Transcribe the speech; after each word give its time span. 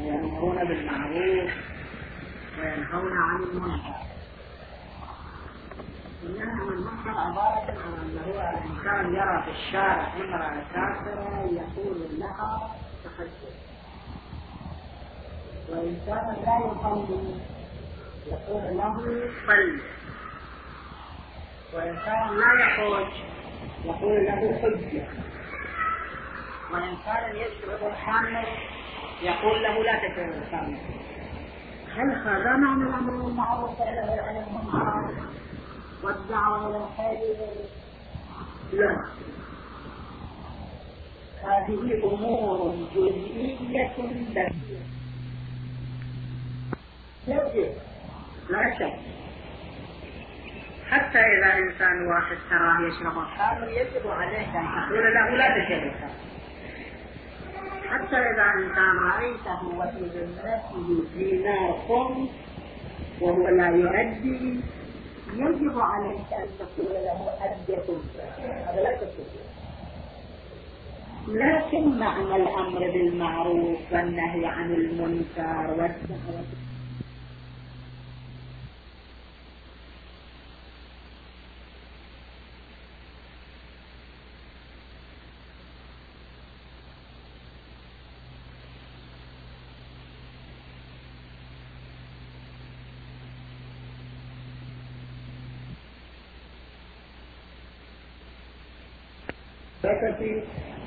ويأمرون 0.00 0.64
بالمعروف 0.64 1.50
وينهون 2.58 3.12
عن 3.12 3.42
المنكر. 3.42 3.96
النهي 6.24 6.42
عن 6.50 6.68
المنكر 6.68 7.10
عبارة 7.10 7.70
عن 7.70 7.92
أنه 8.02 8.50
الإنسان 8.50 9.14
يرى 9.14 9.42
في 9.42 9.50
الشارع 9.50 10.12
امرأة 10.16 10.62
كافرة 10.74 11.48
يقول 11.52 11.96
لها 12.18 12.70
تحدث 13.04 13.56
وإنسان 15.68 16.36
لا 16.44 16.58
يصلي 16.66 17.40
يقول 18.26 18.76
له 18.76 19.30
صل 19.46 19.80
وإنسان 21.74 22.36
لا 22.38 22.52
يخرج 22.66 23.12
يقول 23.84 24.24
له 24.24 24.58
حجة. 24.62 25.06
وإنسان 26.72 27.36
يشرب 27.36 27.92
الخمر 27.92 28.44
يقول 29.22 29.62
له 29.62 29.82
لا 29.82 29.96
تشرب 29.96 30.42
الخمر 30.42 30.78
هل 31.96 32.10
هذا 32.10 32.56
معنى 32.56 32.82
الأمر 32.82 33.22
بالمعروف 33.22 33.80
والنهي 33.80 34.20
عن 34.20 34.44
والدعوة 36.02 36.68
إلى 36.68 36.76
الخير 36.76 37.36
لا. 38.72 39.06
هذه 41.42 42.04
أمور 42.04 42.76
جزئية 42.94 43.92
يجب 47.26 47.72
لا 48.50 48.78
شك. 48.78 48.92
حتى 50.90 51.18
إذا 51.18 51.58
إنسان 51.58 52.06
واحد 52.06 52.36
تراه 52.50 52.80
يشرب 52.80 53.18
الخمر 53.18 53.68
يجب 53.68 54.08
عليك 54.10 54.48
أن 54.56 54.88
تقول 54.88 55.14
له 55.14 55.30
لا 55.36 55.64
تشرب 55.64 55.82
الخمر. 55.82 56.10
حتى 57.90 58.16
إذا 58.16 58.44
إنسان 58.58 58.96
رأيته 58.96 59.60
وفي 59.78 60.04
ذمته 60.18 61.02
في 61.14 61.32
نار 61.44 61.78
خمس 61.88 62.28
وهو 63.20 63.48
لا 63.48 63.68
يؤدي 63.68 64.60
يجب 65.36 65.78
عليك 65.80 66.32
أن 66.32 66.46
تقول 66.58 66.94
له 66.94 67.28
أدية 67.40 67.84
هذا 68.66 68.80
لا 68.82 68.96
تستطيع 68.96 69.46
لكن 71.28 71.98
معنى 71.98 72.36
الأمر 72.36 72.78
بالمعروف 72.78 73.78
والنهي 73.92 74.46
عن 74.46 74.72
المنكر 74.74 75.70
والدعوة 75.70 76.44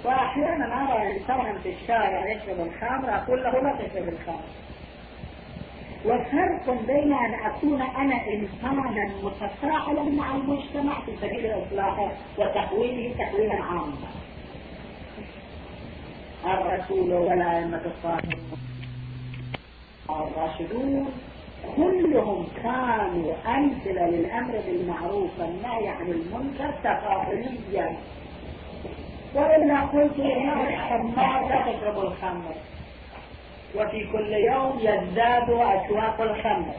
وأحيانا 0.05 0.65
أرى 0.65 1.11
انسانا 1.11 1.59
في 1.63 1.73
الشارع 1.73 2.31
يشرب 2.31 2.59
الخمر 2.59 3.15
أقول 3.15 3.43
له 3.43 3.51
لا 3.51 3.75
تشرب 3.75 4.09
الخمر. 4.09 4.43
وفرق 6.05 6.85
بين 6.87 7.13
أن 7.13 7.33
أكون 7.33 7.81
أنا 7.81 8.15
إنسانا 8.27 9.11
متفاعلا 9.23 10.03
مع 10.03 10.35
المجتمع 10.35 11.01
في 11.05 11.11
سبيل 11.21 11.45
الإصلاح 11.45 12.11
وتحويله 12.37 13.15
تحويلا 13.19 13.63
عاما. 13.63 14.09
الرسول 16.45 17.13
والائمه 17.13 17.81
الصالحون 17.85 18.59
الراشدون 20.09 21.09
كلهم 21.75 22.47
كانوا 22.63 23.33
أمثلة 23.47 24.07
للأمر 24.07 24.53
بالمعروف 24.67 25.39
والنهي 25.39 25.87
عن 25.87 26.07
المنكر 26.07 26.71
تفاعليا. 26.83 27.97
وإلا 29.33 29.79
قلت 29.81 30.19
الخمار 30.19 31.47
لا 31.49 31.61
تشرب 31.61 31.99
الخمر. 31.99 32.55
وفي 33.75 34.11
كل 34.11 34.33
يوم 34.33 34.79
يزداد 34.79 35.49
أسواق 35.49 36.21
الخمر. 36.21 36.73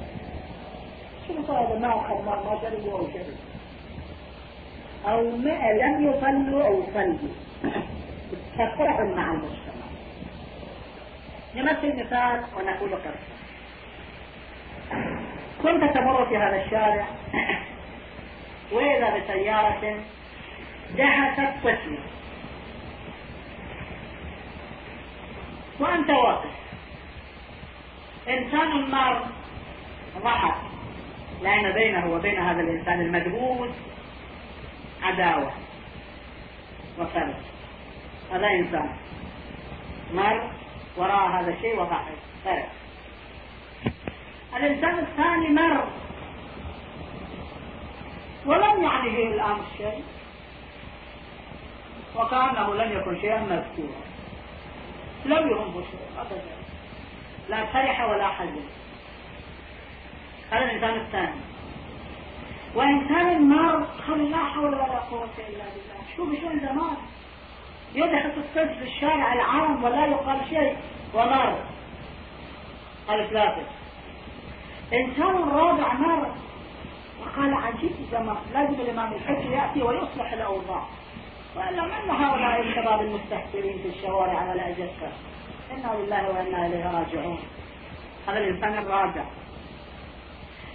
شنو 1.28 1.54
هذا 1.54 1.78
ما 1.78 1.90
خمر 1.90 2.36
ما 2.44 2.58
شربوا 2.62 2.98
أو 2.98 3.06
شربوا 3.06 3.50
أو 5.08 5.36
ما 5.36 5.72
لم 5.72 6.10
يصلوا 6.10 6.66
أو 6.66 6.82
صلوا. 6.94 7.34
تفرح 8.54 9.00
مع 9.00 9.30
المجتمع. 9.30 9.86
نمثل 11.54 12.00
مثال 12.00 12.40
ونقول 12.56 12.94
قصة. 12.94 13.30
كنت 15.62 15.84
تمر 15.94 16.26
في 16.26 16.36
هذا 16.36 16.64
الشارع. 16.64 17.06
وإذا 18.72 19.18
بسيارة 19.18 19.94
دهست 20.96 21.52
طفل 21.64 21.98
وأنت 25.80 26.10
واقف. 26.10 26.50
إنسان 28.28 28.90
مر 28.90 29.22
ضحك 30.24 30.54
لأن 31.42 31.72
بينه 31.72 32.12
وبين 32.12 32.38
هذا 32.38 32.60
الإنسان 32.60 33.00
المدهوس 33.00 33.70
عداوة 35.02 35.52
وفرق 36.98 37.40
هذا 38.32 38.46
إنسان 38.46 38.96
مر 40.14 40.50
وراء 40.96 41.28
هذا 41.30 41.50
الشيء 41.50 41.80
وضحك 41.80 42.14
فرق 42.44 42.68
الإنسان 44.56 44.98
الثاني 44.98 45.48
مر. 45.48 45.84
ولم 48.46 48.82
يعنيه 48.82 49.28
الأمر 49.34 49.64
شيء. 49.78 50.04
وكأنه 52.16 52.74
لم 52.74 52.92
يكن 52.98 53.20
شيئا 53.20 53.40
مذكورا. 53.40 54.09
لم 55.24 55.50
يهمه 55.50 55.82
شيء 55.90 56.00
أبدا. 56.20 56.42
لا 57.48 57.66
فرح 57.66 58.08
ولا 58.08 58.28
حزن 58.28 58.64
هذا 60.50 60.64
الإنسان 60.64 60.96
الثاني 60.96 61.40
وإنسان 62.74 63.36
النار 63.36 63.86
قال 64.08 64.30
لا 64.30 64.36
حول 64.36 64.74
ولا 64.74 64.98
قوة 64.98 65.28
إلا 65.38 65.64
بالله. 65.64 66.00
شوف 66.16 66.40
شلون 66.40 66.60
زمان 66.60 66.96
يدخل 67.94 68.30
الصدق 68.36 68.78
في 68.78 68.84
الشارع 68.84 69.32
العام 69.32 69.84
ولا 69.84 70.06
يقال 70.06 70.38
شيء. 70.50 70.76
ونار 71.14 71.58
قال 73.08 73.30
ثلاثة 73.30 73.62
إنسان 74.92 75.48
رابع 75.48 75.92
مر 75.92 76.34
وقال 77.20 77.54
عجيب 77.54 77.92
زمان 78.12 78.36
لازم 78.54 78.74
الإمام 78.74 79.12
الحج 79.12 79.44
يأتي 79.50 79.82
ويصلح 79.82 80.32
الأوضاع. 80.32 80.84
وإلا 81.56 81.82
من 81.82 82.10
هؤلاء 82.10 82.60
الشباب 82.60 83.00
المستهترين 83.00 83.78
في 83.78 83.88
الشوارع 83.88 84.50
ولا 84.50 84.68
أجسر 84.68 85.12
إنا 85.70 85.94
لله 85.98 86.30
وإنا 86.30 86.66
إليه 86.66 86.84
راجعون. 86.84 87.38
هذا 88.28 88.38
الإنسان 88.38 88.78
الراجع. 88.78 89.24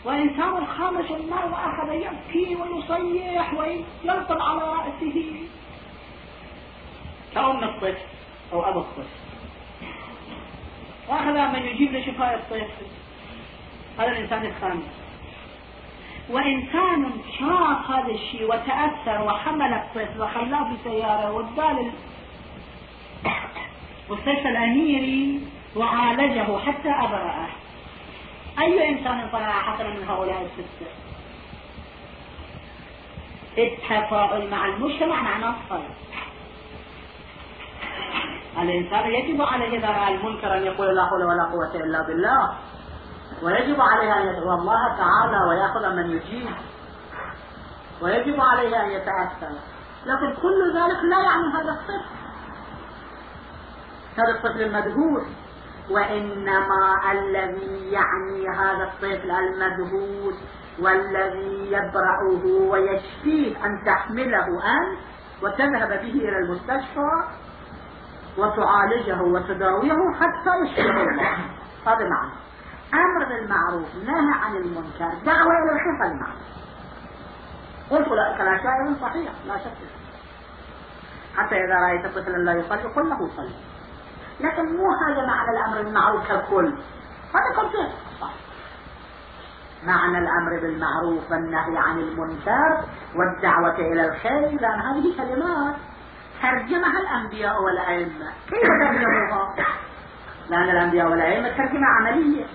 وإنسان 0.05 0.57
الخامس 0.57 1.11
النار 1.11 1.45
وأخذ 1.45 1.93
يبكي 1.93 2.55
ويصيح 2.55 3.53
وينطل 3.53 4.41
على 4.41 4.61
رأسه. 4.61 5.47
كأم 7.35 7.63
الطفل 7.63 7.97
أو 8.53 8.69
أبو 8.69 8.79
الطفل. 8.79 9.03
وأخذ 11.09 11.59
من 11.59 11.65
يجيب 11.65 11.93
لشفاء 11.93 12.35
الطفل. 12.35 12.85
هذا 13.99 14.11
الإنسان 14.11 14.45
الخامس. 14.45 15.04
وإنسان 16.29 17.11
شاف 17.39 17.91
هذا 17.91 18.11
الشيء 18.11 18.45
وتأثر 18.45 19.21
وحمل 19.27 19.73
الطفل 19.73 20.21
وخلاه 20.21 20.63
في 20.63 20.75
سيارة 20.83 21.31
وداه 21.31 21.85
مستشفى 24.09 24.49
الأميري 24.49 25.41
وعالجه 25.75 26.57
حتى 26.57 26.89
أبرأه. 26.89 27.47
أي 28.59 28.89
إنسان 28.89 29.27
صنع 29.31 29.61
حسنا 29.61 29.89
من 29.89 30.03
هؤلاء 30.09 30.41
الستة؟ 30.41 30.91
التفاعل 33.57 34.49
مع 34.49 34.65
المجتمع 34.65 35.21
معناه 35.21 35.53
الصلاة 35.63 35.95
الإنسان 38.61 39.13
يجب 39.13 39.41
عليه 39.41 39.77
إذا 39.77 39.87
رأى 39.87 40.15
المنكر 40.15 40.57
أن 40.57 40.63
يقول 40.63 40.95
لا 40.95 41.05
حول 41.05 41.23
ولا 41.23 41.43
قوة 41.43 41.83
إلا 41.83 42.07
بالله. 42.07 42.53
ويجب 43.45 43.81
عليه 43.81 44.17
أن 44.17 44.27
يدعو 44.27 44.53
الله 44.53 44.97
تعالى 44.97 45.45
ويأخذ 45.49 45.95
من 45.95 46.11
يجيب. 46.11 46.49
ويجب 48.01 48.41
عليه 48.41 48.83
أن 48.83 48.89
يتأثر. 48.89 49.55
لكن 50.05 50.41
كل 50.41 50.73
ذلك 50.75 51.03
لا 51.03 51.19
يعني 51.19 51.53
هذا 51.53 51.71
الطفل. 51.71 52.15
هذا 54.17 54.31
الطفل 54.35 54.61
المدهوش 54.61 55.23
وإنما 55.89 57.11
الذي 57.11 57.91
يعني 57.91 58.47
هذا 58.57 58.83
الطفل 58.83 59.31
المدهوش 59.31 60.35
والذي 60.79 61.71
يبرأه 61.71 62.45
ويشفيه 62.69 63.65
أن 63.65 63.83
تحمله 63.85 64.47
أنت 64.47 64.99
وتذهب 65.43 65.89
به 65.89 66.11
إلى 66.11 66.37
المستشفى 66.37 67.23
وتعالجه 68.37 69.21
وتداويه 69.21 70.13
حتى 70.13 70.57
يشفيه. 70.63 70.91
هذا 71.87 72.09
معنى. 72.09 72.44
أمر 72.95 73.25
بالمعروف 73.25 73.95
نهى 73.95 74.33
عن 74.43 74.55
المنكر 74.55 75.13
دعوة 75.25 75.53
الخير 75.63 76.05
هذا 76.05 76.13
معنى 76.13 76.45
قلت 77.89 78.07
أولئك 78.07 78.41
الأشياء 78.41 78.93
صحيح 79.01 79.31
لا 79.47 79.57
شك 79.57 80.05
حتى 81.37 81.55
إذا 81.55 81.75
رأيت 81.75 82.05
طفلا 82.05 82.37
لا 82.37 82.53
يصلي 82.53 82.83
قل 82.83 83.09
له 83.09 83.29
صلي. 83.37 83.55
لكن 84.39 84.75
مو 84.77 84.91
هذا 84.91 85.25
معنى 85.27 85.51
الأمر 85.51 85.83
بالمعروف 85.83 86.27
ككل. 86.31 86.73
هذا 87.33 87.61
كونتين 87.61 87.91
صح 88.21 88.31
معنى 89.83 90.17
الأمر 90.17 90.59
بالمعروف 90.61 91.31
والنهي 91.31 91.77
عن 91.77 91.99
المنكر 91.99 92.83
والدعوة 93.15 93.79
إلى 93.79 94.05
الخير 94.05 94.61
لأن 94.61 94.79
هذه 94.81 95.17
كلمات 95.17 95.75
ترجمها 96.41 96.99
الأنبياء 96.99 97.63
والأئمة. 97.63 98.31
كيف 98.49 98.61
ترجموها؟ 98.63 99.55
لأن 100.49 100.69
الأنبياء 100.69 101.09
والأئمة 101.11 101.49
ترجمة 101.49 101.87
عملية. 101.87 102.45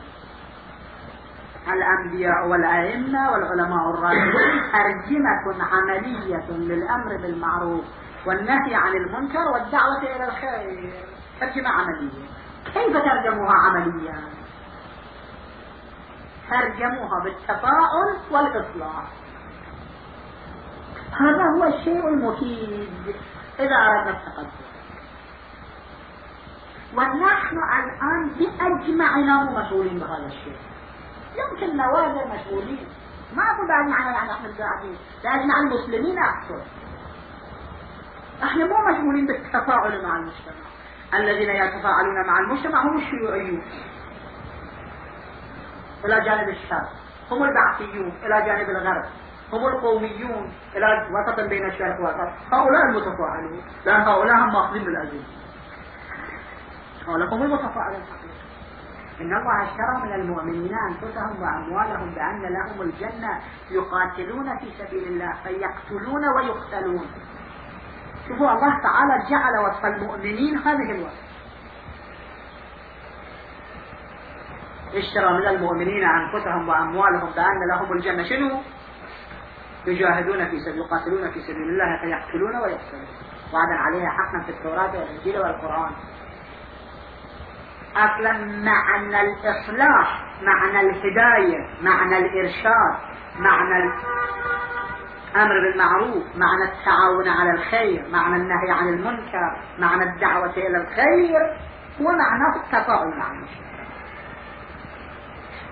الأنبياء 1.69 2.49
والأئمة 2.49 3.31
والعلماء 3.31 3.91
الراشدين 3.91 4.63
ترجمة 4.73 5.65
عملية 5.65 6.51
للأمر 6.51 7.17
بالمعروف 7.17 7.85
والنهي 8.27 8.75
عن 8.75 8.93
المنكر 8.93 9.49
والدعوة 9.53 10.03
إلى 10.03 10.25
الخير. 10.25 10.93
ترجمة 11.41 11.69
عملية. 11.69 12.27
كيف 12.65 12.97
ترجموها 12.97 13.55
عمليا؟ 13.55 14.21
ترجموها 16.51 17.25
بالتفاؤل 17.25 18.17
والإصلاح. 18.31 19.05
هذا 21.21 21.45
هو 21.57 21.65
الشيء 21.65 22.09
المفيد 22.09 23.17
إذا 23.59 23.77
أردنا 23.77 24.11
التقدم. 24.11 24.51
ونحن 26.97 27.57
الآن 27.57 28.31
بأجمعنا 28.39 29.61
مسؤولين 29.61 29.99
بهذا 29.99 30.27
الشيء. 30.27 30.57
يمكن 31.37 31.77
نوادر 31.77 32.27
مسؤولين 32.29 32.89
ما 33.35 33.43
أقول 33.43 33.69
بأجمعنا 33.69 34.11
نحن 34.11 34.31
نحن 34.31 34.45
القاعدين 34.45 34.97
بأجمع 35.25 35.61
المسلمين 35.61 36.19
أقصد 36.19 36.63
إحنا 38.43 38.65
مو 38.65 38.77
مسؤولين 38.93 39.27
بالتفاعل 39.27 40.03
مع 40.03 40.17
المجتمع. 40.17 40.71
الذين 41.15 41.51
يتفاعلون 41.51 42.27
مع 42.27 42.39
المجتمع 42.39 42.83
هم 42.83 42.99
الشيوعيون. 42.99 43.63
إلى 46.05 46.21
جانب 46.21 46.49
الشرق 46.49 46.89
هم 47.31 47.43
البعثيون 47.43 48.13
إلى 48.23 48.47
جانب 48.47 48.71
الغرب. 48.71 49.05
هم 49.53 49.67
القوميون 49.67 50.55
إلى 50.77 51.09
وسط 51.11 51.41
بين 51.41 51.67
الشرق 51.71 52.01
والغرب. 52.01 52.35
هؤلاء 52.53 52.83
المتفاعلون. 52.91 53.63
لأن 53.87 54.01
هؤلاء 54.01 54.37
هم 54.37 54.53
ماخذين 54.53 54.85
بالأجل 54.85 55.23
هؤلاء 57.09 57.35
هم 57.35 57.43
المتفاعلون. 57.43 58.03
إن 59.21 59.37
الله 59.37 59.63
أشترى 59.63 59.95
من 60.03 60.13
المؤمنين 60.13 60.75
أنفسهم 60.91 61.43
وأموالهم 61.43 62.15
بأن 62.15 62.43
لهم 62.43 62.83
الجنة 62.83 63.41
يقاتلون 63.71 64.59
في 64.59 64.71
سبيل 64.79 65.05
الله 65.05 65.33
فيقتلون 65.43 66.23
ويقتلون. 66.37 67.07
شوفوا 68.29 68.53
الله 68.53 68.83
تعالى 68.83 69.31
جعل 69.31 69.59
وصف 69.65 69.85
المؤمنين 69.85 70.59
هذه 70.59 70.91
الوصف. 70.91 71.31
اشترى 74.95 75.33
من 75.33 75.47
المؤمنين 75.47 76.05
أنفسهم 76.05 76.69
وأموالهم 76.69 77.31
بأن 77.31 77.69
لهم 77.71 77.93
الجنة. 77.93 78.23
شنو؟ 78.23 78.61
يجاهدون 79.87 80.51
في 80.51 80.61
سبيل 80.61 80.79
يقاتلون 80.79 81.31
في 81.31 81.41
سبيل 81.41 81.69
الله 81.69 82.01
فيقتلون 82.01 82.57
ويقتلون. 82.57 83.07
وعدا 83.53 83.75
عليها 83.75 84.11
حقا 84.11 84.45
في 84.47 84.53
التوراة 84.53 84.99
والإنجيل 84.99 85.39
والقرآن. 85.39 85.93
أصلا 87.97 88.33
معنى 88.65 89.21
الإصلاح 89.21 90.25
معنى 90.43 90.81
الهداية 90.81 91.67
معنى 91.83 92.19
الإرشاد 92.19 92.97
معنى 93.39 93.85
الأمر 95.35 95.61
بالمعروف 95.61 96.25
معنى 96.37 96.65
التعاون 96.65 97.29
على 97.29 97.51
الخير 97.51 98.09
معنى 98.13 98.37
النهي 98.37 98.71
عن 98.71 98.89
المنكر 98.89 99.57
معنى 99.79 100.03
الدعوة 100.03 100.53
إلى 100.57 100.77
الخير 100.77 101.57
هو 102.01 102.13
معناه 102.13 102.57
التفاعل 102.57 103.19
مع 103.19 103.41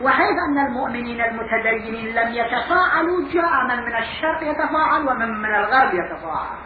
وحيث 0.00 0.36
أن 0.48 0.58
المؤمنين 0.66 1.20
المتدينين 1.20 2.14
لم 2.14 2.32
يتفاعلوا 2.32 3.32
جاء 3.32 3.64
من 3.64 3.84
من 3.84 3.96
الشرق 3.96 4.42
يتفاعل 4.42 5.08
ومن 5.08 5.42
من 5.42 5.54
الغرب 5.54 5.94
يتفاعل. 5.94 6.58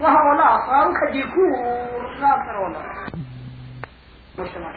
وهؤلاء 0.00 0.66
صاروا 0.66 0.94
كديكور 1.00 2.16
لا 2.20 2.58
ولا 2.58 3.27
مجتمع 4.38 4.70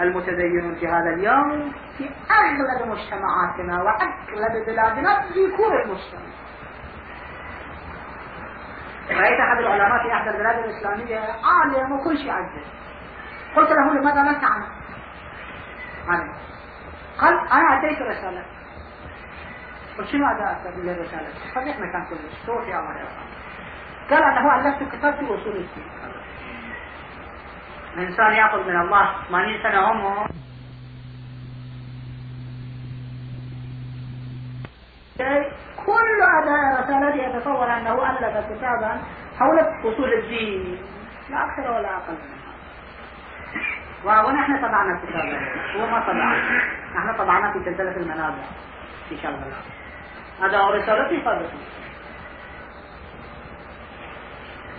المتدينون 0.00 0.74
في 0.74 0.88
هذا 0.88 1.14
اليوم 1.14 1.72
في 1.98 2.10
أغلب 2.30 2.88
مجتمعاتنا 2.88 3.82
وأغلب 3.82 4.66
بلادنا 4.66 5.26
ديكور 5.32 5.82
المجتمع. 5.82 6.20
رأيت 9.10 9.40
أحد 9.40 9.58
العلماء 9.58 10.02
في 10.02 10.12
أحد 10.12 10.28
البلاد 10.28 10.58
الإسلامية 10.64 11.20
عالم 11.20 11.92
وكل 11.92 12.18
شيء 12.18 12.30
عجز 12.30 12.64
قلت 13.56 13.70
له 13.70 13.94
لماذا 13.94 14.22
لا 14.22 14.32
تعمل 14.32 14.66
عنه؟ 16.08 16.32
قال 17.20 17.38
أنا 17.52 17.78
أتيت 17.78 18.02
رسالة. 18.02 18.44
قلت 19.98 20.08
شنو 20.08 20.26
هذا 20.26 20.56
أسبب 20.56 20.88
الرسالة؟ 20.88 21.28
صديق 21.54 21.76
مكان 21.76 22.04
كلش. 22.04 22.46
توفي 22.46 22.78
الله 22.78 23.00
يرحمه 23.00 23.32
قال 24.10 24.22
أنه 24.22 24.54
ألفت 24.56 24.96
كتاب 24.96 25.14
في 25.14 25.24
أصول 25.24 25.56
الدين. 25.56 25.90
الإنسان 27.96 28.32
يأخذ 28.32 28.58
من 28.58 28.80
الله 28.80 29.14
80 29.28 29.62
سنة 29.62 29.78
عمره. 29.78 30.28
كل 35.86 36.18
أداء 36.42 36.82
رسالته 36.82 37.22
يتصور 37.22 37.72
أنه 37.72 38.10
ألف 38.10 38.52
كتابا 38.52 39.00
حول 39.38 39.58
أصول 39.60 40.12
الدين 40.12 40.78
لا 41.30 41.44
أكثر 41.44 41.70
ولا 41.70 41.96
أقل. 41.96 42.16
ونحن 44.04 44.58
طبعنا 44.58 44.98
الكتاب. 44.98 45.24
هو 45.76 45.86
ما 45.86 46.00
طبعنا 46.00 46.72
نحن 46.96 47.18
طبعنا 47.18 47.52
في 47.52 47.58
سلسلة 47.64 47.96
المنابع 47.96 48.44
في 49.08 49.16
شغل 49.16 49.52
هذا 50.42 50.58
هو 50.58 50.72
رسالتي 50.72 51.24
صادقة 51.24 51.52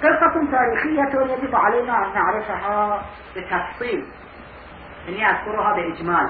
قصة 0.03 0.51
تاريخية 0.51 1.33
يجب 1.33 1.55
علينا 1.55 2.05
أن 2.05 2.13
نعرفها 2.13 3.03
بتفصيل. 3.35 4.05
إني 5.07 5.29
أذكرها 5.29 5.73
بإجمال. 5.73 6.29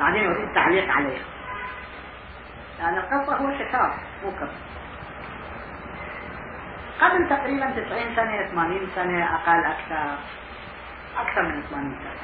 بعدين 0.00 0.30
أريد 0.30 0.48
التعليق 0.48 0.92
عليها 0.92 1.24
لأن 2.78 2.98
القصة 2.98 3.36
هو 3.36 3.58
كتاب 3.58 3.90
مو 4.24 4.30
قبل 7.00 7.28
تقريبا 7.28 7.70
90 7.70 8.16
سنة 8.16 8.46
80 8.46 8.88
سنة 8.94 9.34
أقل 9.34 9.64
أكثر. 9.64 10.18
أكثر 11.18 11.42
من 11.42 11.62
80 11.70 11.96
سنة. 12.02 12.16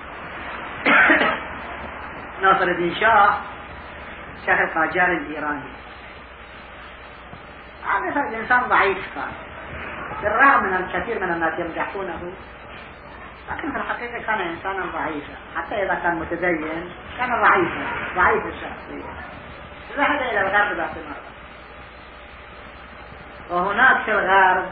ناصر 2.42 2.64
الدين 2.64 2.94
شاه 2.94 3.34
شاه 4.46 4.64
القاجار 4.64 5.12
الإيراني. 5.12 5.82
عادة 7.86 8.28
الإنسان 8.28 8.60
ضعيف 8.68 8.98
كان. 9.14 9.32
بالرغم 10.22 10.64
من 10.64 10.74
الكثير 10.74 11.26
من 11.26 11.32
الناس 11.32 11.58
يمدحونه. 11.58 12.32
لكن 13.50 13.72
في 13.72 13.78
الحقيقة 13.78 14.22
كان 14.22 14.40
إنسانا 14.40 14.86
ضعيفا. 14.92 15.34
حتى 15.56 15.82
إذا 15.82 15.94
كان 15.94 16.14
متدين 16.14 16.90
كان 17.18 17.42
ضعيفا. 17.42 17.86
ضعيف 18.16 18.46
الشخصية. 18.46 19.12
ذهب 19.96 20.22
إلى 20.22 20.40
الغرب 20.40 20.76
ذات 20.76 20.90
مرة. 20.90 21.32
وهناك 23.50 24.04
في 24.04 24.12
الغرب 24.12 24.66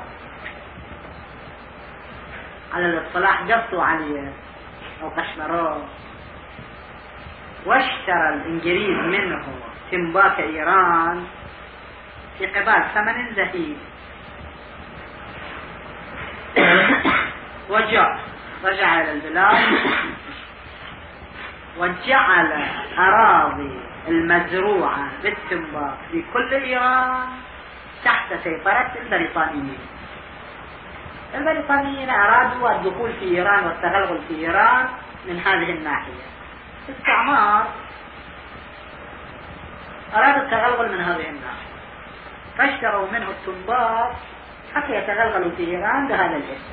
على 2.74 2.86
الاصطلاح 2.86 3.42
قصوا 3.42 3.84
عليه 3.84 4.32
أو 5.02 5.08
قشمروه 5.08 5.84
واشترى 7.66 8.28
الإنجليز 8.34 8.98
منه 8.98 9.44
تنباك 9.90 10.40
إيران. 10.40 11.26
في 12.40 12.46
قبال 12.46 12.84
ثمن 12.94 13.34
زهيد. 13.34 13.78
وجاء. 17.68 18.18
رجع 18.64 19.00
إلى 19.00 19.12
البلاد. 19.12 19.56
وجعل 21.78 22.68
أراضي 22.98 23.80
المزروعة 24.08 25.08
بالتنباك 25.22 25.98
في 26.12 26.24
كل 26.32 26.54
إيران 26.54 27.28
تحت 28.04 28.34
سيطرة 28.44 28.92
البريطانيين. 29.02 29.78
البريطانيين 31.34 32.10
أرادوا 32.10 32.70
الدخول 32.70 33.12
في 33.12 33.24
إيران 33.24 33.64
والتغلغل 33.64 34.18
في 34.28 34.34
إيران 34.34 34.86
من 35.28 35.40
هذه 35.40 35.70
الناحية. 35.70 36.24
الاستعمار 36.88 37.66
أراد 40.14 40.36
التغلغل 40.42 40.92
من 40.92 41.00
هذه 41.00 41.28
الناحية. 41.28 41.69
فاشتروا 42.60 43.10
منه 43.10 43.30
التنباط 43.30 44.12
حتى 44.74 44.92
يتغلغلوا 44.92 45.50
في 45.56 45.66
إيران 45.66 46.08
بهذا 46.08 46.36
الاسم. 46.36 46.70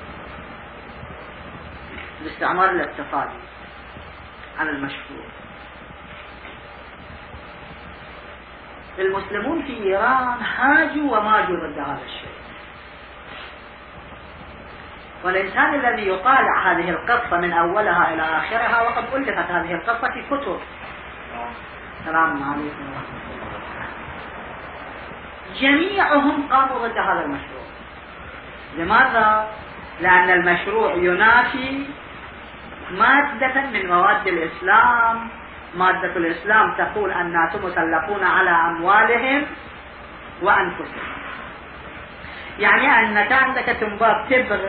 الاستعمار 2.22 2.70
الاقتصادي 2.70 3.40
على 4.60 4.70
المشروع 4.70 5.26
المسلمون 9.00 9.62
في 9.62 9.84
إيران 9.84 10.38
هاجوا 10.58 11.18
وماجوا 11.18 11.58
ضد 11.58 11.80
هذا 11.80 12.02
الشيء. 12.06 12.38
والإنسان 15.24 15.74
الذي 15.76 16.10
يطالع 16.10 16.72
هذه 16.72 16.90
القصة 16.90 17.38
من 17.38 17.54
أولها 17.54 18.14
إلى 18.14 18.22
آخرها 18.22 18.82
وقد 18.82 19.04
ألفت 19.14 19.52
هذه 19.52 19.74
القصة 19.74 20.08
في 20.14 20.24
كتب. 20.30 20.60
السلام 22.00 22.44
عليكم 22.44 22.90
ورحمة 22.90 23.20
الله. 23.32 23.47
جميعهم 25.60 26.48
قاموا 26.52 26.88
ضد 26.88 26.98
هذا 26.98 27.26
المشروع. 27.26 27.68
لماذا؟ 28.78 29.48
لأن 30.02 30.30
المشروع 30.30 30.94
ينافي 30.94 31.86
مادة 32.92 33.62
من 33.62 33.88
مواد 33.88 34.28
الإسلام. 34.28 35.30
مادة 35.76 36.16
الإسلام 36.16 36.74
تقول 36.78 37.12
الناس 37.12 37.56
مسلطون 37.56 38.24
على 38.24 38.50
أموالهم 38.50 39.46
وأنفسهم. 40.42 41.08
يعني 42.60 43.00
أنك 43.00 43.32
عندك 43.32 43.66
تنباب 43.66 44.26
تبغ 44.30 44.60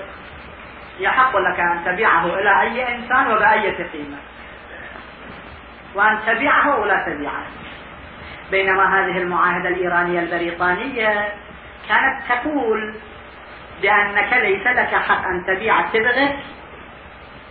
يحق 1.00 1.37
لك 1.37 1.61
أن 1.61 1.85
تبيعه 1.85 2.26
إلى 2.26 2.61
أي 2.61 2.95
إنسان 2.95 3.33
وبأي 3.33 3.71
قيمة 3.71 4.16
وأن 5.95 6.18
تبيعه 6.26 6.80
ولا 6.80 7.04
تبيعه. 7.07 7.42
بينما 8.50 8.85
هذه 8.85 9.19
المعاهدة 9.19 9.69
الإيرانية 9.69 10.21
البريطانية 10.21 11.33
كانت 11.88 12.23
تقول 12.28 12.95
بأنك 13.83 14.33
ليس 14.33 14.67
لك 14.67 14.95
حق 14.95 15.25
أن 15.25 15.45
تبيع 15.47 15.81
تبغك 15.81 16.37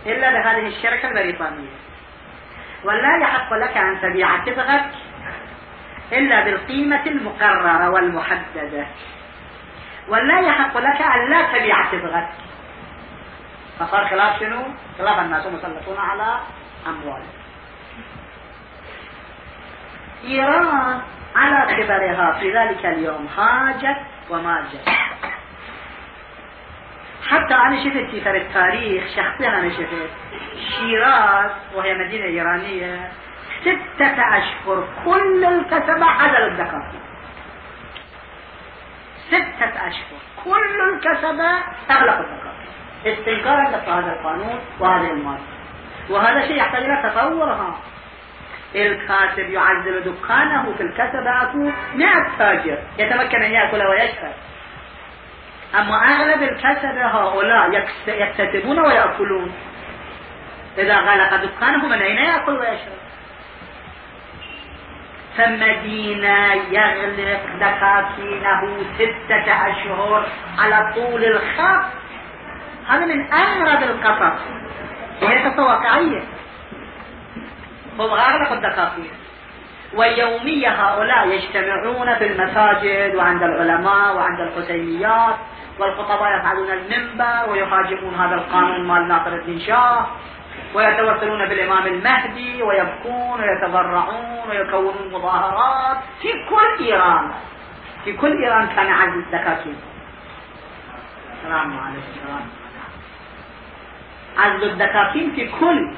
إلا 0.06 0.30
بهذه 0.30 0.66
الشركة 0.66 1.08
البريطانية. 1.08 1.68
ولا 2.84 3.16
يحق 3.22 3.54
لك 3.54 3.76
أن 3.76 4.00
تبيع 4.00 4.36
تبغك 4.36 4.90
إلا 6.12 6.44
بالقيمة 6.44 7.06
المقررة 7.06 7.90
والمحددة. 7.90 8.86
ولا 10.08 10.40
يحق 10.40 10.78
لك 10.78 11.02
أن 11.02 11.30
لا 11.30 11.58
تبيع 11.58 11.84
تبغك 11.92 12.28
فصار 13.78 14.08
خلاف 14.08 14.40
شنو؟ 14.40 14.62
خلاف 14.98 15.18
الناس 15.18 15.46
مسلطون 15.46 15.96
على 15.98 16.38
أموالهم. 16.86 17.37
إيران 20.24 21.00
على 21.36 21.74
كبرها 21.76 22.32
في 22.40 22.52
ذلك 22.52 22.86
اليوم 22.86 23.28
هاجت 23.38 23.98
وماجت 24.30 24.88
حتى 27.28 27.54
أنا 27.54 27.84
شفت 27.84 28.10
في 28.10 28.30
التاريخ 28.36 29.04
شخصيا 29.16 29.48
أنا 29.48 29.70
شفت 29.70 30.10
شيراز 30.68 31.50
وهي 31.74 31.94
مدينة 31.94 32.24
إيرانية. 32.24 33.10
ستة 33.60 34.36
أشهر 34.38 34.88
كل 35.04 35.44
الكتبة 35.44 36.04
عدا 36.06 36.46
الدكاترة 36.46 37.00
ستة 39.28 39.88
أشهر 39.88 40.18
كل 40.44 40.80
الكتبة 40.94 41.50
أغلق 41.90 42.18
الدكاترة 42.18 42.54
استنكارا 43.06 43.62
لهذا 43.70 44.12
القانون 44.12 44.60
وهذه 44.80 45.10
المادة 45.10 45.42
وهذا 46.10 46.40
شيء 46.46 46.56
يحتاج 46.56 46.82
إلى 46.84 47.10
تطورها. 47.10 47.78
الكاتب 48.74 49.50
يعزل 49.50 50.04
دكانه 50.04 50.72
في 50.76 50.82
الكتبة 50.82 51.72
مئة 51.94 52.38
تاجر 52.38 52.78
يتمكن 52.98 53.42
أن 53.42 53.50
يأكل 53.50 53.86
ويشرب. 53.86 54.32
أما 55.74 55.96
أغلب 55.96 56.42
الكسبة 56.42 57.06
هؤلاء 57.06 57.86
يكتسبون 58.06 58.78
ويأكلون. 58.80 59.52
إذا 60.78 60.96
غلق 60.96 61.36
دكانه 61.36 61.86
من 61.86 62.02
أين 62.02 62.16
يأكل 62.16 62.58
ويشرب؟ 62.58 62.98
فمدينة 65.36 66.54
يغلق 66.54 67.40
دكاكينه 67.56 68.84
ستة 68.98 69.68
أشهر 69.70 70.26
على 70.58 70.92
طول 70.94 71.24
الخط. 71.24 71.84
هذا 72.88 73.04
من 73.06 73.32
أغرب 73.32 73.82
القصص. 73.82 74.40
وهي 75.22 75.44
قصة 75.44 75.62
واقعية. 75.62 76.22
هم 77.98 78.10
أغلق 78.10 78.52
الدكاكين 78.52 79.10
ويوميا 79.94 80.70
هؤلاء 80.70 81.28
يجتمعون 81.28 82.14
في 82.14 82.26
المساجد 82.26 83.14
وعند 83.14 83.42
العلماء 83.42 84.16
وعند 84.16 84.40
الحسينيات 84.40 85.36
والخطباء 85.78 86.38
يفعلون 86.38 86.70
المنبر 86.70 87.50
ويهاجمون 87.50 88.14
هذا 88.14 88.34
القانون 88.34 88.88
مال 88.88 89.08
ناصر 89.08 89.32
الدين 89.32 89.60
شاه 89.60 90.06
ويتوسلون 90.74 91.48
بالإمام 91.48 91.86
المهدي 91.86 92.62
ويبكون 92.62 93.40
ويتضرعون 93.40 94.48
ويكونون 94.48 95.12
مظاهرات 95.12 95.98
في 96.22 96.28
كل 96.50 96.84
إيران. 96.84 97.30
في 98.04 98.12
كل 98.12 98.44
إيران 98.44 98.66
كان 98.66 98.92
عزل 98.92 99.18
الدكاكين 99.18 99.76
السلام 101.32 101.78
عليكم. 101.78 102.48
عزل 104.38 104.70
الدكاكين 104.70 105.32
في 105.34 105.48
كل 105.60 105.94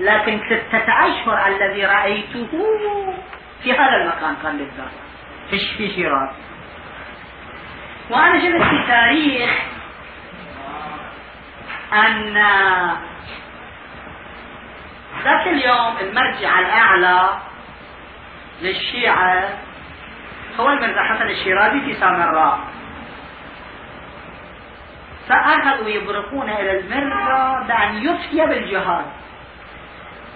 لكن 0.00 0.40
ستة 0.46 1.06
أشهر 1.06 1.46
الذي 1.46 1.84
رأيته 1.84 2.48
في 3.62 3.72
هذا 3.72 3.96
المكان 3.96 4.36
كان 4.42 4.58
بالذات 4.58 4.90
في 5.50 5.90
شيراز 5.94 6.28
وأنا 8.10 8.38
شفت 8.38 8.68
في 8.68 8.86
تاريخ 8.88 9.50
أن 11.92 12.34
ذاك 15.24 15.46
اليوم 15.46 15.96
المرجع 16.00 16.58
الأعلى 16.58 17.28
للشيعة 18.62 19.48
هو 20.60 20.68
المرزا 20.68 21.02
حسن 21.02 21.26
الشيرازي 21.28 21.80
في 21.80 21.94
سامراء. 21.94 22.58
فأخذوا 25.28 25.88
يبرقون 25.88 26.50
إلى 26.50 26.78
المرزا 26.80 27.64
بأن 27.68 27.96
يفتي 27.96 28.46
بالجهاد. 28.46 29.04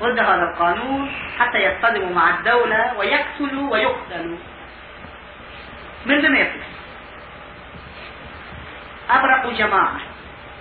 ضد 0.00 0.18
هذا 0.18 0.42
القانون 0.42 1.12
حتى 1.38 1.58
يصطدموا 1.58 2.14
مع 2.14 2.38
الدولة 2.38 2.98
ويقتلوا 2.98 3.72
ويقتلوا. 3.72 4.38
من 6.06 6.34
يقتل 6.34 6.60
أبرقوا 9.10 9.52
جماعة 9.52 10.00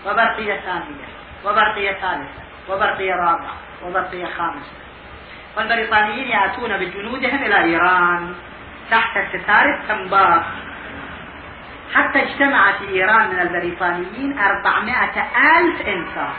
وبرقية 0.05 0.60
ثانية 0.60 1.10
وبرقية 1.46 1.91
ثالثة 1.91 2.41
وبرقية 2.69 3.13
رابعة 3.13 3.53
وبرقية 3.84 4.25
خامسة. 4.25 4.72
والبريطانيين 5.58 6.27
يأتون 6.27 6.77
بجنودهم 6.77 7.43
إلى 7.43 7.63
إيران 7.63 8.36
تحت 8.91 9.17
ستار 9.36 9.65
التنباك 9.75 10.43
حتى 11.93 12.24
اجتمع 12.24 12.72
في 12.72 12.89
إيران 12.89 13.29
من 13.29 13.39
البريطانيين 13.39 14.39
أربعمائة 14.39 15.22
ألف 15.58 15.81
إنسان. 15.88 16.34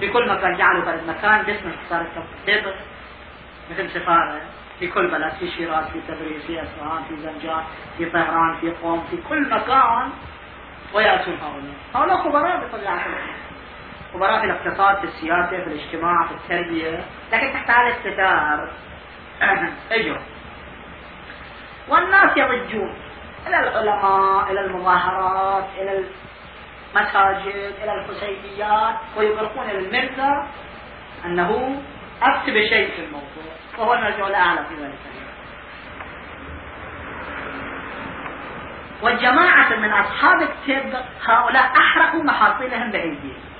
في 0.00 0.08
كل 0.08 0.28
مكان 0.28 0.56
جعلوا 0.56 0.84
بلد 0.84 1.00
مكان 1.08 1.42
باسم 1.42 1.72
ستار 1.86 2.00
التنباك 2.00 2.74
مثل 3.70 3.90
سفارة. 3.90 4.40
في 4.78 4.86
كل 4.86 5.10
بلد 5.10 5.32
في 5.32 5.50
شيراز 5.50 5.84
في 5.84 6.00
تبريز 6.08 6.42
في 6.46 6.62
اصفهان 6.62 7.02
في 7.08 7.16
زنجان 7.16 7.64
في 7.98 8.04
طهران 8.10 8.56
في 8.60 8.70
قوم 8.70 9.04
في 9.10 9.16
كل 9.28 9.50
مكان. 9.50 10.10
ويأتون 10.94 11.34
هؤلاء. 11.34 11.74
هؤلاء 11.94 12.16
خبراء 12.16 12.66
بطبيعة 12.66 13.00
خبراء 14.14 14.40
في 14.40 14.44
الاقتصاد 14.46 14.98
في 14.98 15.04
السياسة 15.04 15.48
في 15.50 15.66
الاجتماع 15.66 16.26
في 16.26 16.34
التربية. 16.34 17.04
لكن 17.32 17.52
تحت 17.52 17.70
هذا 17.70 17.88
الستار 17.88 18.70
اجوا. 19.92 20.16
والناس 21.88 22.36
يضجون. 22.36 22.94
إلى 23.46 23.58
العلماء 23.60 24.52
إلى 24.52 24.60
المظاهرات 24.60 25.64
إلى 25.78 26.04
المساجد 26.96 27.74
إلى 27.82 27.92
الحسينيات 27.92 28.96
ويبرقون 29.16 29.70
المرزا 29.70 30.48
أنه 31.24 31.82
افتي 32.22 32.50
بشيء 32.50 32.90
في 32.90 33.04
الموضوع 33.04 33.50
وهو 33.78 33.94
المرجع 33.94 34.26
الأعلى 34.26 34.64
في 34.68 34.74
ذلك 34.74 35.10
والجماعة 39.02 39.76
من 39.76 39.92
أصحاب 39.92 40.42
التب 40.42 40.94
هؤلاء 41.26 41.72
أحرقوا 41.78 42.22
محاصيلهم 42.22 42.90
بأيديهم 42.90 43.50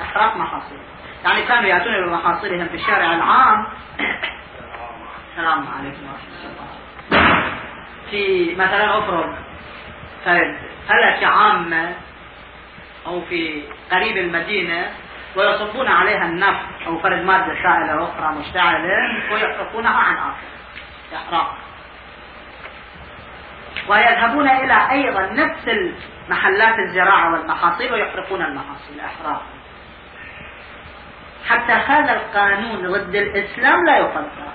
إحراق 0.00 0.36
محاصيل. 0.36 0.78
يعني 1.24 1.42
كانوا 1.42 1.68
يأتون 1.68 1.94
إلى 1.94 2.06
محاصيلهم 2.06 2.68
في 2.68 2.74
الشارع 2.74 3.14
العام. 3.14 3.66
السلام 5.30 5.66
عليكم 5.78 6.02
ورحمة 6.02 6.50
الله. 6.50 7.44
في 8.10 8.54
مثلا 8.54 8.98
أفرض 8.98 9.34
فلكة 10.24 11.26
عامة 11.26 11.94
أو 13.06 13.20
في 13.20 13.62
قريب 13.92 14.16
المدينة 14.16 14.90
ويصبون 15.36 15.88
عليها 15.88 16.24
النفط 16.24 16.86
أو 16.86 16.98
فرد 16.98 17.24
مادة 17.24 17.54
سائلة 17.62 18.04
أخرى 18.04 18.34
مشتعلة 18.38 18.88
ويحرقونها 19.32 19.90
عن 19.98 20.16
آخر. 20.16 20.46
إحراق. 21.16 21.56
ويذهبون 23.88 24.48
إلى 24.48 24.90
أيضا 24.90 25.20
نفس 25.20 25.94
محلات 26.28 26.78
الزراعة 26.78 27.32
والمحاصيل 27.32 27.92
ويحرقون 27.92 28.42
المحاصيل. 28.42 29.00
إحراقا 29.00 29.54
حتى 31.48 31.72
هذا 31.72 32.12
القانون 32.12 32.92
ضد 32.92 33.14
الإسلام 33.14 33.86
لا 33.86 33.98
يطبق 33.98 34.54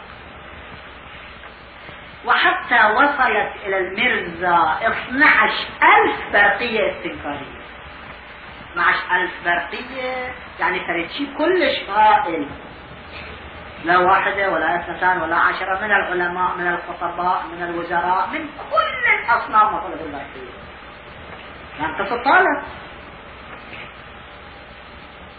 وحتى 2.26 2.86
وصلت 2.94 3.52
إلى 3.66 3.78
المرزا 3.78 4.78
12 4.82 5.54
ألف 5.84 6.34
برقية 6.34 6.92
استنكارية 6.92 7.60
12 8.72 9.00
ألف 9.12 9.32
برقية 9.46 10.34
يعني 10.60 10.80
فريد 10.80 11.10
شيء 11.10 11.34
كلش 11.38 11.90
هائل 11.90 12.50
لا 13.84 13.98
واحدة 13.98 14.50
ولا 14.52 14.76
اثنتان 14.80 15.22
ولا 15.22 15.36
عشرة 15.36 15.80
من 15.82 15.92
العلماء 15.92 16.56
من 16.58 16.68
الخطباء 16.68 17.44
من 17.46 17.64
الوزراء 17.64 18.28
من 18.28 18.40
كل 18.72 19.20
الأصناف 19.20 19.74
مطلب 19.74 20.02
البرقية 20.02 20.60
يعني 21.80 21.94
تتطالب 21.94 22.64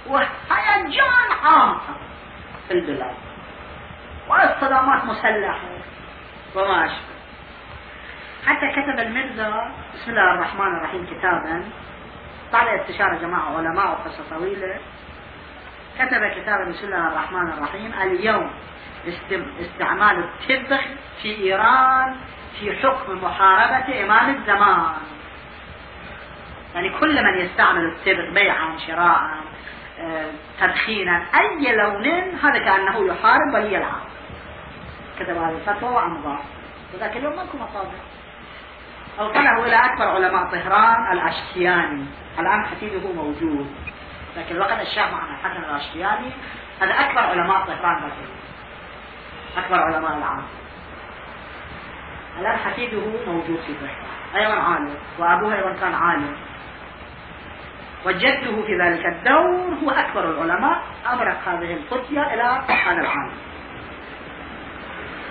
وهيجان 0.06 1.30
عام 1.44 1.78
في 2.68 2.74
البلاد. 2.74 3.14
واصطدامات 4.28 5.04
مسلحة. 5.04 5.60
وما 6.54 6.84
أشبه. 6.84 7.20
حتى 8.46 8.72
كتب 8.72 8.98
المرزا 8.98 9.72
بسم 9.94 10.10
الله 10.10 10.34
الرحمن 10.34 10.76
الرحيم 10.76 11.06
كتابا 11.06 11.64
بعد 12.52 12.80
استشارة 12.80 13.18
جماعة 13.18 13.58
علماء 13.58 13.86
وقصة 13.90 14.22
طويلة 14.30 14.80
كتب 15.98 16.26
كتابا 16.26 16.64
بسم 16.70 16.86
الله 16.86 17.08
الرحمن 17.08 17.52
الرحيم 17.52 17.92
اليوم 18.02 18.50
استعمال 19.60 20.24
التبخ 20.24 20.80
في 21.22 21.36
إيران 21.36 22.16
في 22.60 22.76
حكم 22.76 23.24
محاربة 23.24 24.04
إمام 24.04 24.34
الزمان. 24.34 24.92
يعني 26.74 26.98
كل 27.00 27.24
من 27.24 27.38
يستعمل 27.38 27.84
التبغ 27.84 28.30
بيعا 28.30 28.76
شراء 28.86 29.30
آه، 30.00 30.30
تدخينا 30.60 31.26
أي 31.34 31.76
لون 31.76 32.06
هذا 32.42 32.58
كأنه 32.58 33.06
يحارب 33.06 33.54
ولي 33.54 33.76
العهد 33.76 34.10
كتب 35.20 35.36
هذه 35.36 35.56
الفتوى 35.56 35.90
وأمضى 35.90 36.38
وذاك 36.94 37.16
اليوم 37.16 37.36
ماكو 37.36 37.58
مصادر. 37.58 38.00
أوصله 39.20 39.66
إلى 39.66 39.76
أكبر 39.76 40.04
علماء 40.04 40.44
طهران 40.44 41.12
الأشتياني 41.12 42.04
الآن 42.38 42.64
حفيده 42.64 43.12
موجود. 43.12 43.66
لكن 44.36 44.54
الوقت 44.54 44.80
الشاه 44.80 45.10
معنا 45.10 45.36
حسن 45.44 45.64
الأشتياني 45.64 46.30
هذا 46.80 46.92
أكبر 46.92 47.20
علماء 47.20 47.64
طهران 47.66 48.00
ذاك 48.02 48.12
أكبر 49.64 49.80
علماء 49.80 50.18
العام 50.18 50.42
الآن 52.40 52.56
حفيده 52.56 53.00
موجود 53.26 53.60
في 53.66 53.74
طهران. 53.74 54.10
أيضا 54.36 54.62
عالم. 54.62 54.94
وأبوه 55.18 55.54
أيضا 55.54 55.72
كان 55.80 55.94
عالم. 55.94 56.36
وجدته 58.06 58.62
في 58.62 58.78
ذلك 58.82 59.06
الدور 59.06 59.74
هو 59.84 59.90
أكبر 59.90 60.30
العلماء 60.30 60.82
أبرق 61.06 61.48
هذه 61.48 61.74
الفتية 61.74 62.34
إلى 62.34 62.42
هذا 62.68 63.00
العالم. 63.00 63.32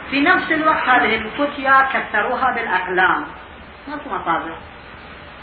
في 0.10 0.22
نفس 0.22 0.52
الوقت 0.52 0.90
هذه 0.90 1.16
الفتية 1.16 1.82
كسروها 1.94 2.56
بالأقلام. 2.56 3.26
في 3.86 4.10
مطابع. 4.10 4.56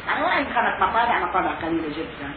يعني 0.06 0.24
وإن 0.24 0.44
كانت 0.44 0.82
مطابع 0.82 1.18
مطابع 1.18 1.50
قليلة 1.50 1.88
جدا. 1.88 2.34